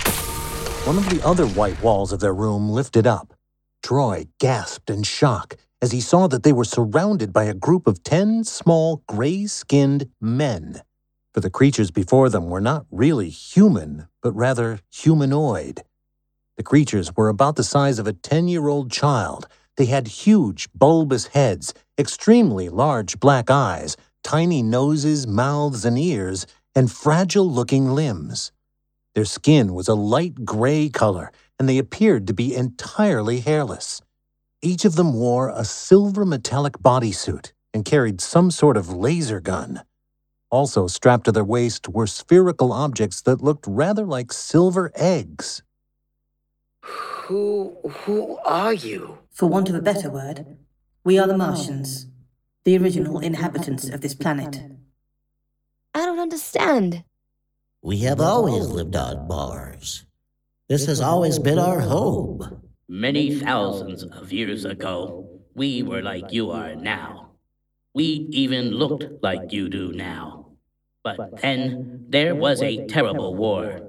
One 0.84 0.98
of 0.98 1.10
the 1.10 1.20
other 1.26 1.46
white 1.46 1.82
walls 1.82 2.12
of 2.12 2.20
their 2.20 2.34
room 2.34 2.70
lifted 2.70 3.06
up. 3.06 3.34
Troy 3.82 4.28
gasped 4.40 4.90
in 4.90 5.02
shock 5.02 5.56
as 5.82 5.92
he 5.92 6.00
saw 6.00 6.26
that 6.28 6.42
they 6.42 6.54
were 6.54 6.64
surrounded 6.64 7.32
by 7.34 7.44
a 7.44 7.54
group 7.54 7.86
of 7.86 8.02
ten 8.02 8.44
small, 8.44 9.02
gray 9.06 9.46
skinned 9.46 10.08
men. 10.22 10.82
For 11.36 11.40
the 11.40 11.50
creatures 11.50 11.90
before 11.90 12.30
them 12.30 12.48
were 12.48 12.62
not 12.62 12.86
really 12.90 13.28
human, 13.28 14.08
but 14.22 14.32
rather 14.32 14.80
humanoid. 14.90 15.82
The 16.56 16.62
creatures 16.62 17.14
were 17.14 17.28
about 17.28 17.56
the 17.56 17.62
size 17.62 17.98
of 17.98 18.06
a 18.06 18.14
10 18.14 18.48
year 18.48 18.68
old 18.68 18.90
child. 18.90 19.46
They 19.76 19.84
had 19.84 20.08
huge, 20.08 20.70
bulbous 20.74 21.26
heads, 21.26 21.74
extremely 21.98 22.70
large 22.70 23.20
black 23.20 23.50
eyes, 23.50 23.98
tiny 24.24 24.62
noses, 24.62 25.26
mouths, 25.26 25.84
and 25.84 25.98
ears, 25.98 26.46
and 26.74 26.90
fragile 26.90 27.50
looking 27.52 27.90
limbs. 27.90 28.50
Their 29.14 29.26
skin 29.26 29.74
was 29.74 29.88
a 29.88 29.94
light 29.94 30.46
gray 30.46 30.88
color, 30.88 31.32
and 31.58 31.68
they 31.68 31.76
appeared 31.76 32.26
to 32.28 32.32
be 32.32 32.56
entirely 32.56 33.40
hairless. 33.40 34.00
Each 34.62 34.86
of 34.86 34.96
them 34.96 35.12
wore 35.12 35.50
a 35.50 35.66
silver 35.66 36.24
metallic 36.24 36.78
bodysuit 36.78 37.52
and 37.74 37.84
carried 37.84 38.22
some 38.22 38.50
sort 38.50 38.78
of 38.78 38.88
laser 38.88 39.38
gun. 39.38 39.82
Also 40.50 40.86
strapped 40.86 41.24
to 41.24 41.32
their 41.32 41.44
waist 41.44 41.88
were 41.88 42.06
spherical 42.06 42.72
objects 42.72 43.20
that 43.22 43.42
looked 43.42 43.66
rather 43.66 44.06
like 44.06 44.32
silver 44.32 44.92
eggs. 44.94 45.62
Who 46.82 47.76
who 48.04 48.38
are 48.44 48.72
you? 48.72 49.18
For 49.30 49.46
want 49.46 49.68
of 49.68 49.74
a 49.74 49.82
better 49.82 50.08
word, 50.08 50.56
we 51.04 51.18
are 51.18 51.26
the 51.26 51.36
Martians, 51.36 52.06
the 52.64 52.78
original 52.78 53.18
inhabitants 53.18 53.88
of 53.88 54.00
this 54.00 54.14
planet. 54.14 54.62
I 55.92 56.04
don't 56.04 56.20
understand. 56.20 57.02
We 57.82 57.98
have 57.98 58.20
always 58.20 58.68
lived 58.68 58.94
on 58.94 59.26
Mars. 59.26 60.04
This 60.68 60.86
has 60.86 61.00
always 61.00 61.38
been 61.38 61.58
our 61.58 61.80
home. 61.80 62.62
Many 62.88 63.34
thousands 63.40 64.04
of 64.04 64.32
years 64.32 64.64
ago, 64.64 65.40
we 65.54 65.82
were 65.82 66.02
like 66.02 66.32
you 66.32 66.50
are 66.52 66.76
now. 66.76 67.25
We 67.96 68.28
even 68.30 68.72
looked 68.72 69.06
like 69.22 69.54
you 69.54 69.70
do 69.70 69.90
now. 69.90 70.52
But 71.02 71.40
then 71.40 72.04
there 72.10 72.34
was 72.34 72.60
a 72.60 72.86
terrible 72.86 73.34
war. 73.34 73.88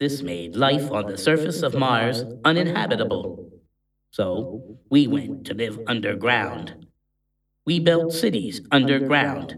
This 0.00 0.22
made 0.22 0.56
life 0.56 0.90
on 0.90 1.06
the 1.06 1.16
surface 1.16 1.62
of 1.62 1.76
Mars 1.76 2.24
uninhabitable. 2.44 3.48
So 4.10 4.78
we 4.90 5.06
went 5.06 5.46
to 5.46 5.54
live 5.54 5.78
underground. 5.86 6.86
We 7.64 7.78
built 7.78 8.12
cities 8.12 8.60
underground, 8.72 9.56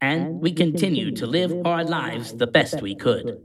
and 0.00 0.40
we 0.40 0.52
continued 0.52 1.16
to 1.16 1.26
live 1.26 1.52
our 1.66 1.84
lives 1.84 2.32
the 2.32 2.46
best 2.46 2.80
we 2.80 2.94
could. 2.94 3.38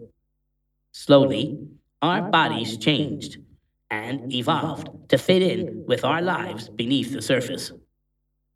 Slowly, 0.93 1.59
our 2.01 2.21
bodies 2.31 2.77
changed 2.77 3.39
and 3.91 4.33
evolved 4.33 4.87
to 5.09 5.17
fit 5.17 5.41
in 5.41 5.83
with 5.85 6.05
our 6.05 6.21
lives 6.21 6.69
beneath 6.69 7.11
the 7.11 7.21
surface. 7.21 7.73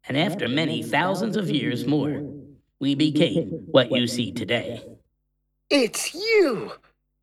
And 0.08 0.18
after 0.18 0.48
many 0.48 0.84
thousands 0.84 1.36
of 1.36 1.50
years 1.50 1.86
more, 1.86 2.24
we 2.80 2.96
became 2.96 3.66
what 3.72 3.92
you 3.92 4.08
see 4.08 4.32
today. 4.32 4.82
It's 5.70 6.14
you! 6.14 6.72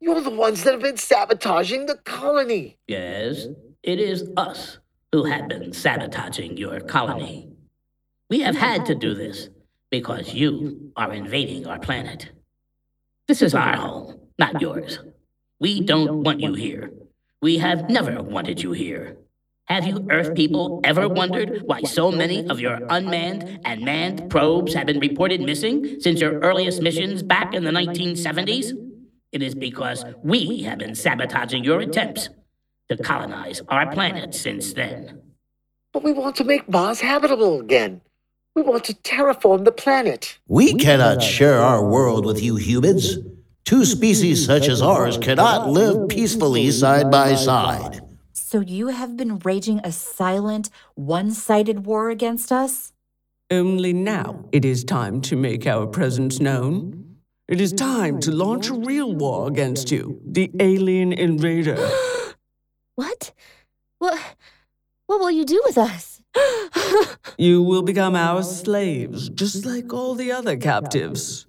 You're 0.00 0.20
the 0.20 0.30
ones 0.30 0.64
that 0.64 0.72
have 0.72 0.82
been 0.82 0.98
sabotaging 0.98 1.86
the 1.86 1.96
colony. 1.96 2.76
Yes, 2.86 3.46
it 3.82 3.98
is 3.98 4.28
us 4.36 4.78
who 5.12 5.24
have 5.24 5.48
been 5.48 5.72
sabotaging 5.72 6.58
your 6.58 6.80
colony. 6.80 7.48
We 8.28 8.40
have 8.40 8.56
had 8.56 8.84
to 8.86 8.94
do 8.94 9.14
this 9.14 9.48
because 9.90 10.34
you 10.34 10.92
are 10.96 11.12
invading 11.12 11.66
our 11.66 11.78
planet. 11.78 12.32
This 13.28 13.40
is 13.40 13.54
our 13.54 13.76
home, 13.76 14.18
not 14.38 14.60
yours. 14.60 14.98
We 15.58 15.80
don't 15.80 16.22
want 16.22 16.40
you 16.40 16.52
here. 16.54 16.90
We 17.40 17.58
have 17.58 17.88
never 17.88 18.22
wanted 18.22 18.62
you 18.62 18.72
here. 18.72 19.16
Have 19.66 19.86
you 19.86 20.06
Earth 20.10 20.34
people 20.34 20.80
ever 20.84 21.08
wondered 21.08 21.62
why 21.64 21.80
so 21.82 22.12
many 22.12 22.46
of 22.48 22.60
your 22.60 22.80
unmanned 22.90 23.60
and 23.64 23.82
manned 23.82 24.28
probes 24.28 24.74
have 24.74 24.86
been 24.86 25.00
reported 25.00 25.40
missing 25.40 26.00
since 26.00 26.20
your 26.20 26.38
earliest 26.40 26.82
missions 26.82 27.22
back 27.22 27.54
in 27.54 27.64
the 27.64 27.70
1970s? 27.70 28.72
It 29.32 29.42
is 29.42 29.54
because 29.54 30.04
we 30.22 30.62
have 30.64 30.78
been 30.78 30.94
sabotaging 30.94 31.64
your 31.64 31.80
attempts 31.80 32.28
to 32.90 32.98
colonize 32.98 33.62
our 33.68 33.90
planet 33.90 34.34
since 34.34 34.74
then. 34.74 35.22
But 35.94 36.02
we 36.02 36.12
want 36.12 36.36
to 36.36 36.44
make 36.44 36.68
Mars 36.68 37.00
habitable 37.00 37.58
again. 37.60 38.02
We 38.54 38.62
want 38.62 38.84
to 38.84 38.94
terraform 38.94 39.64
the 39.64 39.72
planet. 39.72 40.38
We 40.46 40.74
cannot 40.74 41.22
share 41.22 41.58
our 41.58 41.82
world 41.82 42.26
with 42.26 42.42
you 42.42 42.56
humans. 42.56 43.16
Two 43.64 43.86
species 43.86 44.44
such 44.44 44.68
as 44.68 44.82
ours 44.82 45.16
cannot 45.16 45.70
live 45.70 46.08
peacefully 46.08 46.70
side 46.70 47.10
by 47.10 47.34
side. 47.34 48.02
So 48.54 48.60
you 48.60 48.86
have 48.86 49.16
been 49.16 49.40
raging 49.40 49.80
a 49.82 49.90
silent, 49.90 50.70
one 50.94 51.32
sided 51.32 51.86
war 51.86 52.08
against 52.08 52.52
us? 52.52 52.92
Only 53.50 53.92
now 53.92 54.48
it 54.52 54.64
is 54.64 54.84
time 54.84 55.20
to 55.22 55.34
make 55.34 55.66
our 55.66 55.88
presence 55.88 56.38
known. 56.38 57.16
It 57.48 57.60
is 57.60 57.72
time 57.72 58.20
to 58.20 58.30
launch 58.30 58.68
a 58.68 58.74
real 58.74 59.12
war 59.12 59.48
against 59.48 59.90
you, 59.90 60.20
the 60.24 60.52
alien 60.60 61.12
invader. 61.12 61.76
What? 62.94 63.32
What? 63.98 64.20
What 65.08 65.18
will 65.18 65.32
you 65.32 65.44
do 65.44 65.60
with 65.64 65.76
us? 65.76 66.22
you 67.36 67.60
will 67.60 67.82
become 67.82 68.14
our 68.14 68.44
slaves, 68.44 69.30
just 69.30 69.66
like 69.66 69.92
all 69.92 70.14
the 70.14 70.30
other 70.30 70.56
captives. 70.56 71.48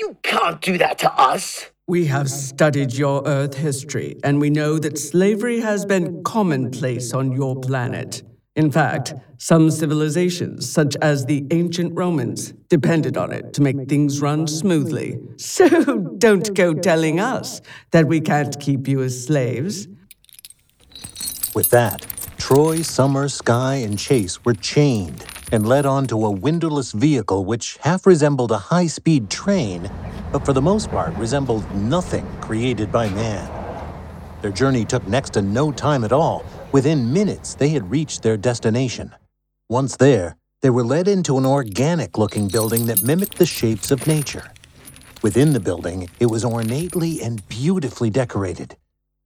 You 0.00 0.16
can't 0.24 0.60
do 0.60 0.78
that 0.78 0.98
to 0.98 1.12
us. 1.12 1.70
We 1.86 2.06
have 2.06 2.30
studied 2.30 2.94
your 2.94 3.22
Earth 3.26 3.52
history, 3.52 4.16
and 4.24 4.40
we 4.40 4.48
know 4.48 4.78
that 4.78 4.96
slavery 4.96 5.60
has 5.60 5.84
been 5.84 6.22
commonplace 6.22 7.12
on 7.12 7.30
your 7.30 7.60
planet. 7.60 8.22
In 8.56 8.70
fact, 8.70 9.12
some 9.36 9.70
civilizations, 9.70 10.70
such 10.70 10.96
as 11.02 11.26
the 11.26 11.44
ancient 11.50 11.92
Romans, 11.94 12.54
depended 12.70 13.18
on 13.18 13.32
it 13.32 13.52
to 13.52 13.60
make 13.60 13.86
things 13.86 14.22
run 14.22 14.46
smoothly. 14.46 15.18
So 15.36 15.98
don't 16.16 16.54
go 16.54 16.72
telling 16.72 17.20
us 17.20 17.60
that 17.90 18.06
we 18.06 18.22
can't 18.22 18.58
keep 18.58 18.88
you 18.88 19.02
as 19.02 19.26
slaves. 19.26 19.86
With 21.54 21.68
that, 21.68 22.06
Troy, 22.38 22.80
Summer, 22.80 23.28
Sky, 23.28 23.74
and 23.74 23.98
Chase 23.98 24.42
were 24.42 24.54
chained 24.54 25.26
and 25.52 25.68
led 25.68 25.84
onto 25.84 26.24
a 26.24 26.30
windowless 26.30 26.92
vehicle 26.92 27.44
which 27.44 27.76
half 27.82 28.06
resembled 28.06 28.52
a 28.52 28.58
high 28.58 28.86
speed 28.86 29.28
train, 29.28 29.90
but 30.34 30.44
for 30.44 30.52
the 30.52 30.60
most 30.60 30.90
part 30.90 31.14
resembled 31.16 31.64
nothing 31.76 32.26
created 32.40 32.90
by 32.90 33.08
man. 33.10 33.48
Their 34.42 34.50
journey 34.50 34.84
took 34.84 35.06
next 35.06 35.30
to 35.34 35.42
no 35.42 35.70
time 35.70 36.02
at 36.02 36.10
all. 36.10 36.44
Within 36.72 37.12
minutes, 37.12 37.54
they 37.54 37.68
had 37.68 37.88
reached 37.88 38.24
their 38.24 38.36
destination. 38.36 39.14
Once 39.68 39.96
there, 39.96 40.34
they 40.60 40.70
were 40.70 40.82
led 40.82 41.06
into 41.06 41.38
an 41.38 41.46
organic 41.46 42.18
looking 42.18 42.48
building 42.48 42.86
that 42.86 43.04
mimicked 43.04 43.38
the 43.38 43.46
shapes 43.46 43.92
of 43.92 44.08
nature. 44.08 44.50
Within 45.22 45.52
the 45.52 45.60
building, 45.60 46.10
it 46.18 46.26
was 46.26 46.44
ornately 46.44 47.22
and 47.22 47.48
beautifully 47.48 48.10
decorated. 48.10 48.76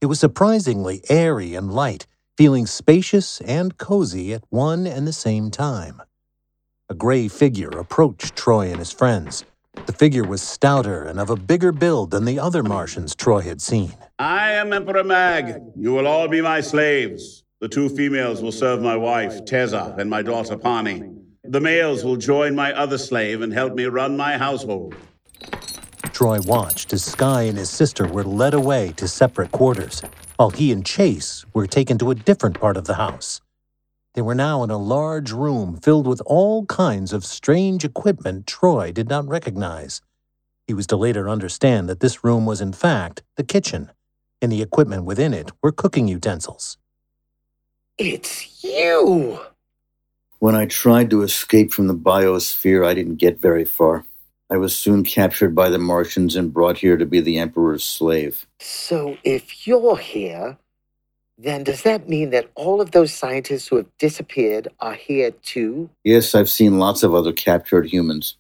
It 0.03 0.07
was 0.07 0.21
surprisingly 0.21 1.01
airy 1.09 1.55
and 1.55 1.73
light, 1.73 2.07
feeling 2.37 2.67
spacious 2.67 3.41
and 3.41 3.79
cozy 3.79 4.35
at 4.35 4.45
one 4.51 4.87
and 4.87 5.07
the 5.07 5.15
same 5.15 5.51
time. 5.51 6.03
A 6.91 6.95
gray 6.95 7.29
figure 7.29 7.71
approached 7.71 8.37
Troy 8.37 8.69
and 8.69 8.79
his 8.79 8.93
friends. 8.93 9.47
The 9.89 9.93
figure 9.95 10.25
was 10.25 10.43
stouter 10.43 11.05
and 11.05 11.19
of 11.19 11.31
a 11.31 11.37
bigger 11.37 11.73
build 11.73 12.11
than 12.11 12.25
the 12.25 12.39
other 12.39 12.63
Martians 12.63 13.15
Troy 13.15 13.41
had 13.41 13.63
seen. 13.63 13.95
I 14.19 14.53
am 14.53 14.73
Emperor 14.73 15.03
Mag. 15.03 15.63
You 15.77 15.95
will 15.95 16.07
all 16.07 16.29
be 16.29 16.41
my 16.41 16.61
slaves. 16.61 17.45
The 17.61 17.69
two 17.69 17.89
females 17.89 18.43
will 18.43 18.53
serve 18.53 18.83
my 18.83 18.97
wife, 18.97 19.45
Teza, 19.47 19.95
and 19.99 20.11
my 20.11 20.21
daughter, 20.21 20.59
Pani. 20.59 21.05
The 21.45 21.61
males 21.61 22.05
will 22.05 22.17
join 22.17 22.55
my 22.55 22.73
other 22.73 22.99
slave 22.99 23.41
and 23.41 23.51
help 23.53 23.75
me 23.75 23.87
run 23.87 24.17
my 24.17 24.37
household. 24.37 24.95
Troy 26.13 26.41
watched 26.43 26.93
as 26.93 27.05
Sky 27.05 27.43
and 27.43 27.57
his 27.57 27.71
sister 27.71 28.07
were 28.07 28.25
led 28.25 28.53
away 28.53 28.93
to 28.97 29.09
separate 29.09 29.53
quarters, 29.53 30.03
while 30.37 30.51
he 30.51 30.71
and 30.71 30.85
Chase 30.85 31.47
were 31.55 31.67
taken 31.67 31.97
to 31.99 32.11
a 32.11 32.15
different 32.15 32.61
part 32.61 32.77
of 32.77 32.85
the 32.85 32.95
house. 32.95 33.41
They 34.19 34.23
were 34.23 34.35
now 34.35 34.65
in 34.65 34.71
a 34.71 34.77
large 34.77 35.31
room 35.31 35.77
filled 35.77 36.09
with 36.09 36.21
all 36.27 36.67
kinds 36.67 37.13
of 37.13 37.25
strange 37.25 37.85
equipment 37.85 38.49
Troy 38.49 38.91
did 38.91 39.09
not 39.09 39.29
recognize. 39.29 40.03
He 40.67 40.75
was 40.75 40.89
to 40.89 40.97
later 40.97 41.29
understand 41.29 41.89
that 41.89 42.01
this 42.01 42.25
room 42.25 42.45
was, 42.45 42.61
in 42.61 42.73
fact, 42.73 43.23
the 43.37 43.45
kitchen, 43.45 43.93
and 44.43 44.51
the 44.51 44.61
equipment 44.61 45.05
within 45.05 45.33
it 45.33 45.53
were 45.63 45.71
cooking 45.71 46.09
utensils. 46.09 46.79
It's 47.97 48.65
you! 48.65 49.39
When 50.41 50.57
I 50.57 50.67
tried 50.67 51.11
to 51.11 51.23
escape 51.23 51.73
from 51.73 51.87
the 51.87 51.95
biosphere, 51.95 52.85
I 52.85 52.95
didn't 52.95 53.21
get 53.21 53.39
very 53.39 53.65
far. 53.65 54.05
I 54.51 54.57
was 54.57 54.77
soon 54.77 55.05
captured 55.05 55.55
by 55.55 55.69
the 55.69 55.79
Martians 55.79 56.35
and 56.35 56.53
brought 56.53 56.79
here 56.79 56.97
to 56.97 57.07
be 57.07 57.21
the 57.21 57.39
Emperor's 57.39 57.85
slave. 57.85 58.49
So 58.59 59.17
if 59.23 59.65
you're 59.65 59.97
here, 59.97 60.59
then 61.39 61.63
does 61.63 61.83
that 61.83 62.09
mean 62.09 62.31
that 62.31 62.51
all 62.57 62.81
of 62.81 62.91
those 62.91 63.15
scientists 63.15 63.69
who 63.69 63.77
have 63.77 63.87
disappeared 63.99 64.69
are 64.81 64.95
here 64.95 65.31
too? 65.31 65.89
Yes, 66.03 66.35
I've 66.35 66.51
seen 66.51 66.79
lots 66.81 67.05
of 67.05 67.15
other 67.15 67.33
captured 67.33 67.87
humans. 67.87 68.37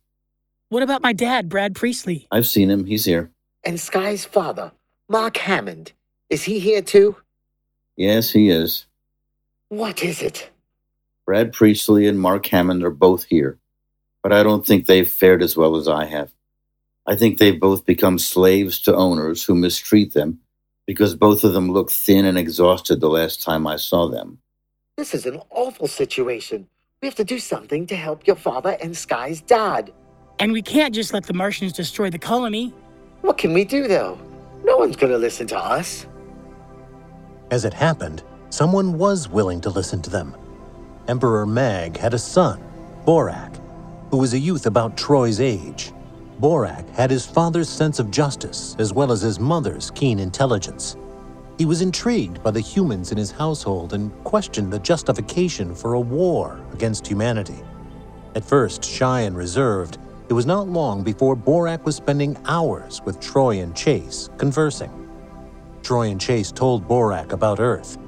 What 0.68 0.82
about 0.82 1.00
my 1.00 1.12
dad, 1.12 1.48
Brad 1.48 1.76
Priestley? 1.76 2.26
I've 2.30 2.46
seen 2.46 2.70
him. 2.70 2.84
He's 2.84 3.04
here. 3.04 3.30
And 3.64 3.78
Sky's 3.78 4.24
father, 4.24 4.72
Mark 5.08 5.36
Hammond, 5.36 5.92
is 6.28 6.42
he 6.42 6.58
here 6.58 6.82
too? 6.82 7.16
Yes, 7.96 8.30
he 8.30 8.50
is. 8.50 8.86
What 9.68 10.02
is 10.02 10.20
it? 10.20 10.50
Brad 11.24 11.52
Priestley 11.52 12.06
and 12.06 12.20
Mark 12.20 12.46
Hammond 12.46 12.82
are 12.82 12.90
both 12.90 13.24
here, 13.24 13.58
but 14.22 14.32
I 14.32 14.42
don't 14.42 14.66
think 14.66 14.86
they've 14.86 15.08
fared 15.08 15.42
as 15.42 15.56
well 15.56 15.76
as 15.76 15.86
I 15.86 16.06
have. 16.06 16.32
I 17.06 17.16
think 17.16 17.38
they've 17.38 17.58
both 17.58 17.86
become 17.86 18.18
slaves 18.18 18.80
to 18.82 18.94
owners 18.94 19.44
who 19.44 19.54
mistreat 19.54 20.14
them 20.14 20.40
because 20.88 21.14
both 21.14 21.44
of 21.44 21.52
them 21.52 21.70
looked 21.70 21.90
thin 21.90 22.24
and 22.24 22.38
exhausted 22.38 22.98
the 22.98 23.10
last 23.10 23.42
time 23.42 23.66
I 23.66 23.76
saw 23.76 24.08
them. 24.08 24.38
This 24.96 25.12
is 25.12 25.26
an 25.26 25.38
awful 25.50 25.86
situation. 25.86 26.66
We 27.02 27.06
have 27.06 27.14
to 27.16 27.24
do 27.24 27.38
something 27.38 27.86
to 27.88 27.94
help 27.94 28.26
your 28.26 28.36
father 28.36 28.74
and 28.80 28.96
Sky's 28.96 29.42
dad. 29.42 29.92
And 30.38 30.50
we 30.50 30.62
can't 30.62 30.94
just 30.94 31.12
let 31.12 31.24
the 31.24 31.34
Martians 31.34 31.74
destroy 31.74 32.08
the 32.08 32.18
colony. 32.18 32.72
What 33.20 33.36
can 33.36 33.52
we 33.52 33.66
do, 33.66 33.86
though? 33.86 34.18
No 34.64 34.78
one's 34.78 34.96
going 34.96 35.12
to 35.12 35.18
listen 35.18 35.46
to 35.48 35.58
us. 35.58 36.06
As 37.50 37.66
it 37.66 37.74
happened, 37.74 38.22
someone 38.48 38.96
was 38.96 39.28
willing 39.28 39.60
to 39.60 39.70
listen 39.70 40.00
to 40.00 40.10
them. 40.10 40.34
Emperor 41.06 41.44
Mag 41.44 41.98
had 41.98 42.14
a 42.14 42.18
son, 42.18 42.62
Borak, 43.04 43.60
who 44.10 44.16
was 44.16 44.32
a 44.32 44.38
youth 44.38 44.64
about 44.64 44.96
Troy's 44.96 45.38
age. 45.38 45.92
Borak 46.40 46.88
had 46.90 47.10
his 47.10 47.26
father's 47.26 47.68
sense 47.68 47.98
of 47.98 48.12
justice 48.12 48.76
as 48.78 48.92
well 48.92 49.10
as 49.10 49.22
his 49.22 49.40
mother's 49.40 49.90
keen 49.90 50.20
intelligence. 50.20 50.96
He 51.58 51.64
was 51.64 51.82
intrigued 51.82 52.40
by 52.44 52.52
the 52.52 52.60
humans 52.60 53.10
in 53.10 53.18
his 53.18 53.32
household 53.32 53.92
and 53.92 54.12
questioned 54.22 54.72
the 54.72 54.78
justification 54.78 55.74
for 55.74 55.94
a 55.94 56.00
war 56.00 56.60
against 56.72 57.06
humanity. 57.06 57.60
At 58.36 58.44
first 58.44 58.84
shy 58.84 59.22
and 59.22 59.36
reserved, 59.36 59.98
it 60.28 60.32
was 60.32 60.46
not 60.46 60.68
long 60.68 61.02
before 61.02 61.34
Borak 61.34 61.84
was 61.84 61.96
spending 61.96 62.36
hours 62.44 63.02
with 63.04 63.18
Troy 63.18 63.58
and 63.58 63.74
Chase 63.74 64.28
conversing. 64.38 64.92
Troy 65.82 66.10
and 66.10 66.20
Chase 66.20 66.52
told 66.52 66.86
Borak 66.86 67.32
about 67.32 67.58
Earth. 67.58 67.98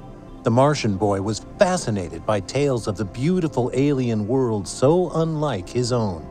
The 0.43 0.51
Martian 0.51 0.95
boy 0.95 1.21
was 1.21 1.45
fascinated 1.59 2.25
by 2.25 2.39
tales 2.39 2.87
of 2.87 2.95
the 2.95 3.05
beautiful 3.05 3.69
alien 3.73 4.25
world 4.25 4.67
so 4.67 5.11
unlike 5.15 5.67
his 5.67 5.91
own. 5.91 6.30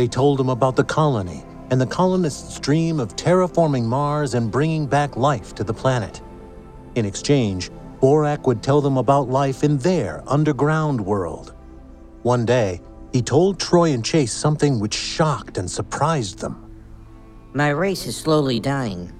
They 0.00 0.08
told 0.08 0.40
him 0.40 0.48
about 0.48 0.76
the 0.76 0.84
colony 0.84 1.44
and 1.70 1.78
the 1.78 1.86
colonists' 1.86 2.58
dream 2.58 3.00
of 3.00 3.16
terraforming 3.16 3.84
Mars 3.84 4.32
and 4.32 4.50
bringing 4.50 4.86
back 4.86 5.14
life 5.18 5.54
to 5.56 5.62
the 5.62 5.74
planet. 5.74 6.22
In 6.94 7.04
exchange, 7.04 7.70
Borak 8.00 8.46
would 8.46 8.62
tell 8.62 8.80
them 8.80 8.96
about 8.96 9.28
life 9.28 9.62
in 9.62 9.76
their 9.76 10.22
underground 10.26 10.98
world. 11.04 11.54
One 12.22 12.46
day, 12.46 12.80
he 13.12 13.20
told 13.20 13.60
Troy 13.60 13.92
and 13.92 14.02
Chase 14.02 14.32
something 14.32 14.80
which 14.80 14.94
shocked 14.94 15.58
and 15.58 15.70
surprised 15.70 16.38
them. 16.38 16.72
My 17.52 17.68
race 17.68 18.06
is 18.06 18.16
slowly 18.16 18.58
dying. 18.58 19.12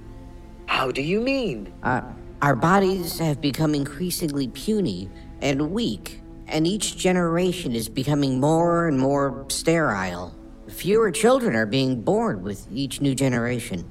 How 0.65 0.89
do 0.89 1.03
you 1.03 1.21
mean? 1.21 1.71
Uh, 1.83 2.01
our 2.41 2.55
bodies 2.55 3.19
have 3.19 3.39
become 3.39 3.75
increasingly 3.75 4.47
puny 4.47 5.11
and 5.43 5.69
weak, 5.69 6.21
and 6.47 6.65
each 6.65 6.97
generation 6.97 7.75
is 7.75 7.87
becoming 7.87 8.39
more 8.39 8.87
and 8.87 8.97
more 8.97 9.45
sterile. 9.49 10.33
Fewer 10.71 11.11
children 11.11 11.55
are 11.55 11.65
being 11.65 12.01
born 12.01 12.41
with 12.41 12.65
each 12.73 13.01
new 13.01 13.13
generation. 13.13 13.85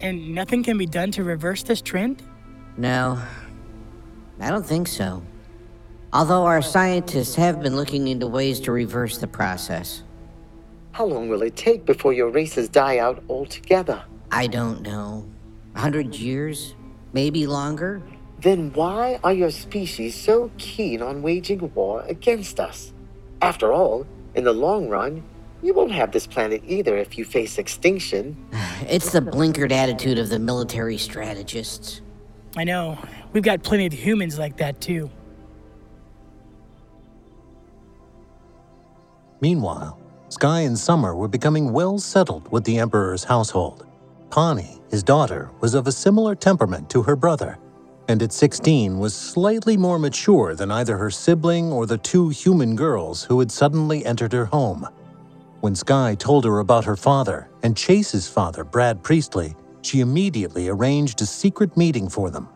And 0.00 0.34
nothing 0.34 0.62
can 0.62 0.76
be 0.76 0.86
done 0.86 1.10
to 1.12 1.24
reverse 1.24 1.62
this 1.62 1.80
trend? 1.80 2.22
No, 2.76 3.20
I 4.38 4.50
don't 4.50 4.66
think 4.66 4.86
so. 4.86 5.22
Although 6.12 6.44
our 6.44 6.62
scientists 6.62 7.34
have 7.36 7.60
been 7.62 7.74
looking 7.74 8.06
into 8.08 8.26
ways 8.26 8.60
to 8.60 8.72
reverse 8.72 9.18
the 9.18 9.26
process. 9.26 10.04
How 10.92 11.06
long 11.06 11.28
will 11.28 11.42
it 11.42 11.56
take 11.56 11.86
before 11.86 12.12
your 12.12 12.30
races 12.30 12.68
die 12.68 12.98
out 12.98 13.24
altogether? 13.28 14.04
I 14.30 14.46
don't 14.46 14.82
know. 14.82 15.26
A 15.74 15.80
hundred 15.80 16.14
years? 16.14 16.74
Maybe 17.12 17.46
longer? 17.46 18.02
Then 18.40 18.72
why 18.74 19.18
are 19.24 19.32
your 19.32 19.50
species 19.50 20.14
so 20.14 20.50
keen 20.58 21.02
on 21.02 21.22
waging 21.22 21.72
war 21.74 22.04
against 22.06 22.60
us? 22.60 22.92
After 23.40 23.72
all, 23.72 24.06
in 24.34 24.44
the 24.44 24.52
long 24.52 24.88
run, 24.88 25.24
you 25.64 25.72
won't 25.72 25.92
have 25.92 26.12
this 26.12 26.26
planet 26.26 26.62
either 26.66 26.96
if 26.98 27.16
you 27.16 27.24
face 27.24 27.58
extinction. 27.58 28.36
It's 28.86 29.12
the 29.12 29.20
blinkered 29.20 29.72
attitude 29.72 30.18
of 30.18 30.28
the 30.28 30.38
military 30.38 30.98
strategists. 30.98 32.02
I 32.54 32.64
know. 32.64 32.98
We've 33.32 33.42
got 33.42 33.62
plenty 33.62 33.86
of 33.86 33.94
humans 33.94 34.38
like 34.38 34.58
that, 34.58 34.80
too. 34.80 35.10
Meanwhile, 39.40 39.98
Sky 40.28 40.60
and 40.60 40.78
Summer 40.78 41.14
were 41.14 41.28
becoming 41.28 41.72
well 41.72 41.98
settled 41.98 42.50
with 42.52 42.64
the 42.64 42.78
Emperor's 42.78 43.24
household. 43.24 43.86
Pani, 44.30 44.80
his 44.90 45.02
daughter, 45.02 45.50
was 45.60 45.74
of 45.74 45.86
a 45.86 45.92
similar 45.92 46.34
temperament 46.34 46.90
to 46.90 47.02
her 47.02 47.16
brother, 47.16 47.58
and 48.08 48.22
at 48.22 48.32
16 48.32 48.98
was 48.98 49.14
slightly 49.14 49.76
more 49.76 49.98
mature 49.98 50.54
than 50.54 50.70
either 50.70 50.98
her 50.98 51.10
sibling 51.10 51.72
or 51.72 51.86
the 51.86 51.98
two 51.98 52.28
human 52.28 52.76
girls 52.76 53.24
who 53.24 53.38
had 53.38 53.50
suddenly 53.50 54.04
entered 54.04 54.32
her 54.32 54.46
home. 54.46 54.86
When 55.64 55.74
Sky 55.74 56.14
told 56.14 56.44
her 56.44 56.58
about 56.58 56.84
her 56.84 56.94
father 56.94 57.48
and 57.62 57.74
Chase's 57.74 58.28
father, 58.28 58.64
Brad 58.64 59.02
Priestley, 59.02 59.56
she 59.80 60.00
immediately 60.00 60.68
arranged 60.68 61.22
a 61.22 61.24
secret 61.24 61.74
meeting 61.74 62.06
for 62.06 62.28
them. 62.28 62.50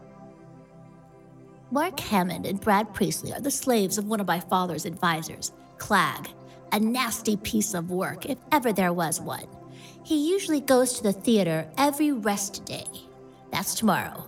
Mark 1.71 1.99
Hammond 1.99 2.45
and 2.45 2.61
Brad 2.61 2.93
Priestley 2.93 3.33
are 3.33 3.41
the 3.41 3.51
slaves 3.51 3.97
of 3.97 4.09
one 4.09 4.21
of 4.21 4.27
my 4.27 4.39
father's 4.39 4.85
advisors, 4.85 5.53
Clag, 5.79 6.29
a 6.73 6.79
nasty 6.79 7.39
piece 7.39 7.73
of 7.73 7.91
work 7.91 8.27
if 8.27 8.37
ever 8.53 8.75
there 8.75 8.93
was 8.93 9.23
one. 9.23 9.47
He 10.05 10.31
usually 10.31 10.61
goes 10.61 10.93
to 10.99 11.03
the 11.03 11.15
theater 11.15 11.67
every 11.79 12.13
rest 12.13 12.67
day. 12.67 12.85
That's 13.51 13.75
tomorrow. 13.75 14.27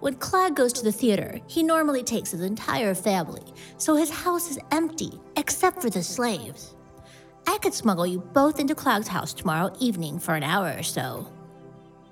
When 0.00 0.16
Clag 0.16 0.56
goes 0.56 0.72
to 0.72 0.82
the 0.82 0.90
theater, 0.90 1.38
he 1.46 1.62
normally 1.62 2.02
takes 2.02 2.32
his 2.32 2.40
entire 2.40 2.96
family, 2.96 3.44
so 3.78 3.94
his 3.94 4.10
house 4.10 4.50
is 4.50 4.58
empty, 4.72 5.20
except 5.36 5.80
for 5.80 5.88
the 5.88 6.02
slaves. 6.02 6.74
I 7.46 7.58
could 7.58 7.74
smuggle 7.74 8.06
you 8.06 8.20
both 8.20 8.58
into 8.60 8.74
Clag's 8.74 9.08
house 9.08 9.34
tomorrow 9.34 9.72
evening 9.80 10.18
for 10.18 10.34
an 10.34 10.42
hour 10.42 10.74
or 10.78 10.82
so. 10.82 11.30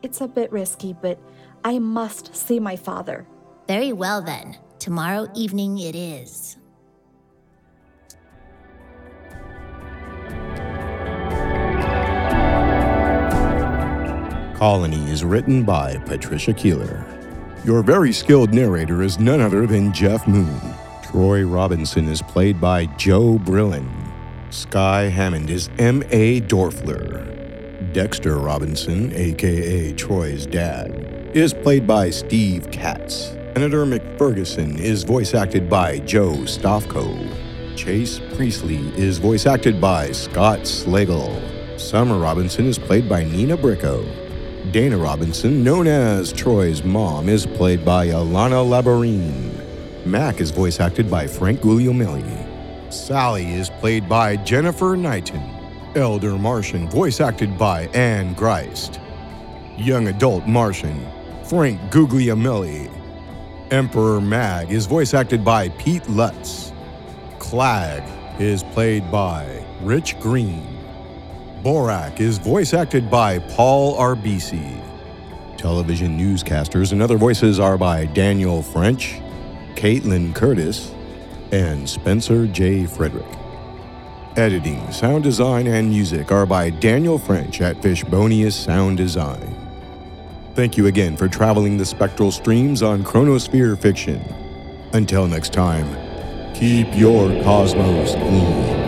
It's 0.02 0.20
a 0.20 0.28
bit 0.28 0.50
risky, 0.50 0.92
but 0.92 1.18
I 1.64 1.78
must 1.78 2.34
see 2.34 2.58
my 2.58 2.76
father. 2.76 3.26
Very 3.68 3.92
well 3.92 4.22
then. 4.22 4.58
Tomorrow 4.78 5.28
evening 5.34 5.78
it 5.78 5.94
is. 5.94 6.56
Colony 14.56 15.10
is 15.10 15.24
written 15.24 15.64
by 15.64 15.96
Patricia 16.04 16.52
Keeler. 16.52 17.06
Your 17.64 17.82
very 17.82 18.12
skilled 18.12 18.52
narrator 18.52 19.02
is 19.02 19.18
none 19.18 19.40
other 19.40 19.66
than 19.66 19.92
Jeff 19.92 20.26
Moon. 20.26 20.60
Troy 21.02 21.44
Robinson 21.44 22.08
is 22.08 22.22
played 22.22 22.60
by 22.60 22.86
Joe 22.96 23.38
Brillin. 23.38 24.09
Sky 24.50 25.02
Hammond 25.02 25.48
is 25.48 25.70
M.A. 25.78 26.40
Dorfler. 26.40 27.92
Dexter 27.92 28.36
Robinson, 28.36 29.12
aka 29.14 29.92
Troy's 29.92 30.44
dad, 30.44 31.30
is 31.34 31.54
played 31.54 31.86
by 31.86 32.10
Steve 32.10 32.68
Katz. 32.72 33.36
Senator 33.54 33.86
McFerguson 33.86 34.76
is 34.76 35.04
voice 35.04 35.34
acted 35.34 35.70
by 35.70 36.00
Joe 36.00 36.32
Stofko. 36.32 37.76
Chase 37.76 38.18
Priestley 38.34 38.78
is 38.98 39.18
voice 39.18 39.46
acted 39.46 39.80
by 39.80 40.10
Scott 40.10 40.60
Slagle. 40.60 41.78
Summer 41.78 42.18
Robinson 42.18 42.66
is 42.66 42.76
played 42.76 43.08
by 43.08 43.22
Nina 43.22 43.56
Bricko. 43.56 44.02
Dana 44.72 44.98
Robinson, 44.98 45.62
known 45.62 45.86
as 45.86 46.32
Troy's 46.32 46.82
mom, 46.82 47.28
is 47.28 47.46
played 47.46 47.84
by 47.84 48.08
Alana 48.08 48.64
Labarine. 48.66 50.04
Mac 50.04 50.40
is 50.40 50.50
voice 50.50 50.80
acted 50.80 51.08
by 51.08 51.28
Frank 51.28 51.60
Guglielmelli. 51.60 52.39
Sally 52.92 53.52
is 53.52 53.70
played 53.70 54.08
by 54.08 54.36
Jennifer 54.36 54.96
Knighton. 54.96 55.42
Elder 55.96 56.36
Martian, 56.36 56.88
voice 56.88 57.20
acted 57.20 57.58
by 57.58 57.86
Anne 57.88 58.34
Greist. 58.34 59.00
Young 59.76 60.08
Adult 60.08 60.46
Martian, 60.46 61.06
Frank 61.44 61.80
Guglielmelli. 61.90 62.90
Emperor 63.70 64.20
Mag 64.20 64.72
is 64.72 64.86
voice 64.86 65.14
acted 65.14 65.44
by 65.44 65.68
Pete 65.70 66.08
Lutz. 66.08 66.72
Clag 67.38 68.02
is 68.40 68.62
played 68.62 69.10
by 69.10 69.64
Rich 69.82 70.18
Green. 70.20 70.78
Borak 71.62 72.20
is 72.20 72.38
voice 72.38 72.74
acted 72.74 73.10
by 73.10 73.38
Paul 73.38 73.96
Arbisi. 73.98 74.80
Television 75.56 76.18
newscasters 76.18 76.92
and 76.92 77.02
other 77.02 77.18
voices 77.18 77.60
are 77.60 77.76
by 77.76 78.06
Daniel 78.06 78.62
French, 78.62 79.20
Caitlin 79.74 80.34
Curtis, 80.34 80.92
and 81.52 81.88
Spencer 81.88 82.46
J. 82.46 82.86
Frederick. 82.86 83.26
Editing, 84.36 84.90
sound 84.92 85.24
design, 85.24 85.66
and 85.66 85.90
music 85.90 86.30
are 86.30 86.46
by 86.46 86.70
Daniel 86.70 87.18
French 87.18 87.60
at 87.60 87.76
Fishbonius 87.76 88.52
Sound 88.52 88.96
Design. 88.96 89.56
Thank 90.54 90.76
you 90.76 90.86
again 90.86 91.16
for 91.16 91.28
traveling 91.28 91.76
the 91.76 91.84
spectral 91.84 92.30
streams 92.30 92.82
on 92.82 93.02
Chronosphere 93.02 93.78
Fiction. 93.78 94.22
Until 94.92 95.26
next 95.26 95.52
time, 95.52 96.54
keep 96.54 96.86
your 96.94 97.28
cosmos 97.42 98.12
clean. 98.12 98.79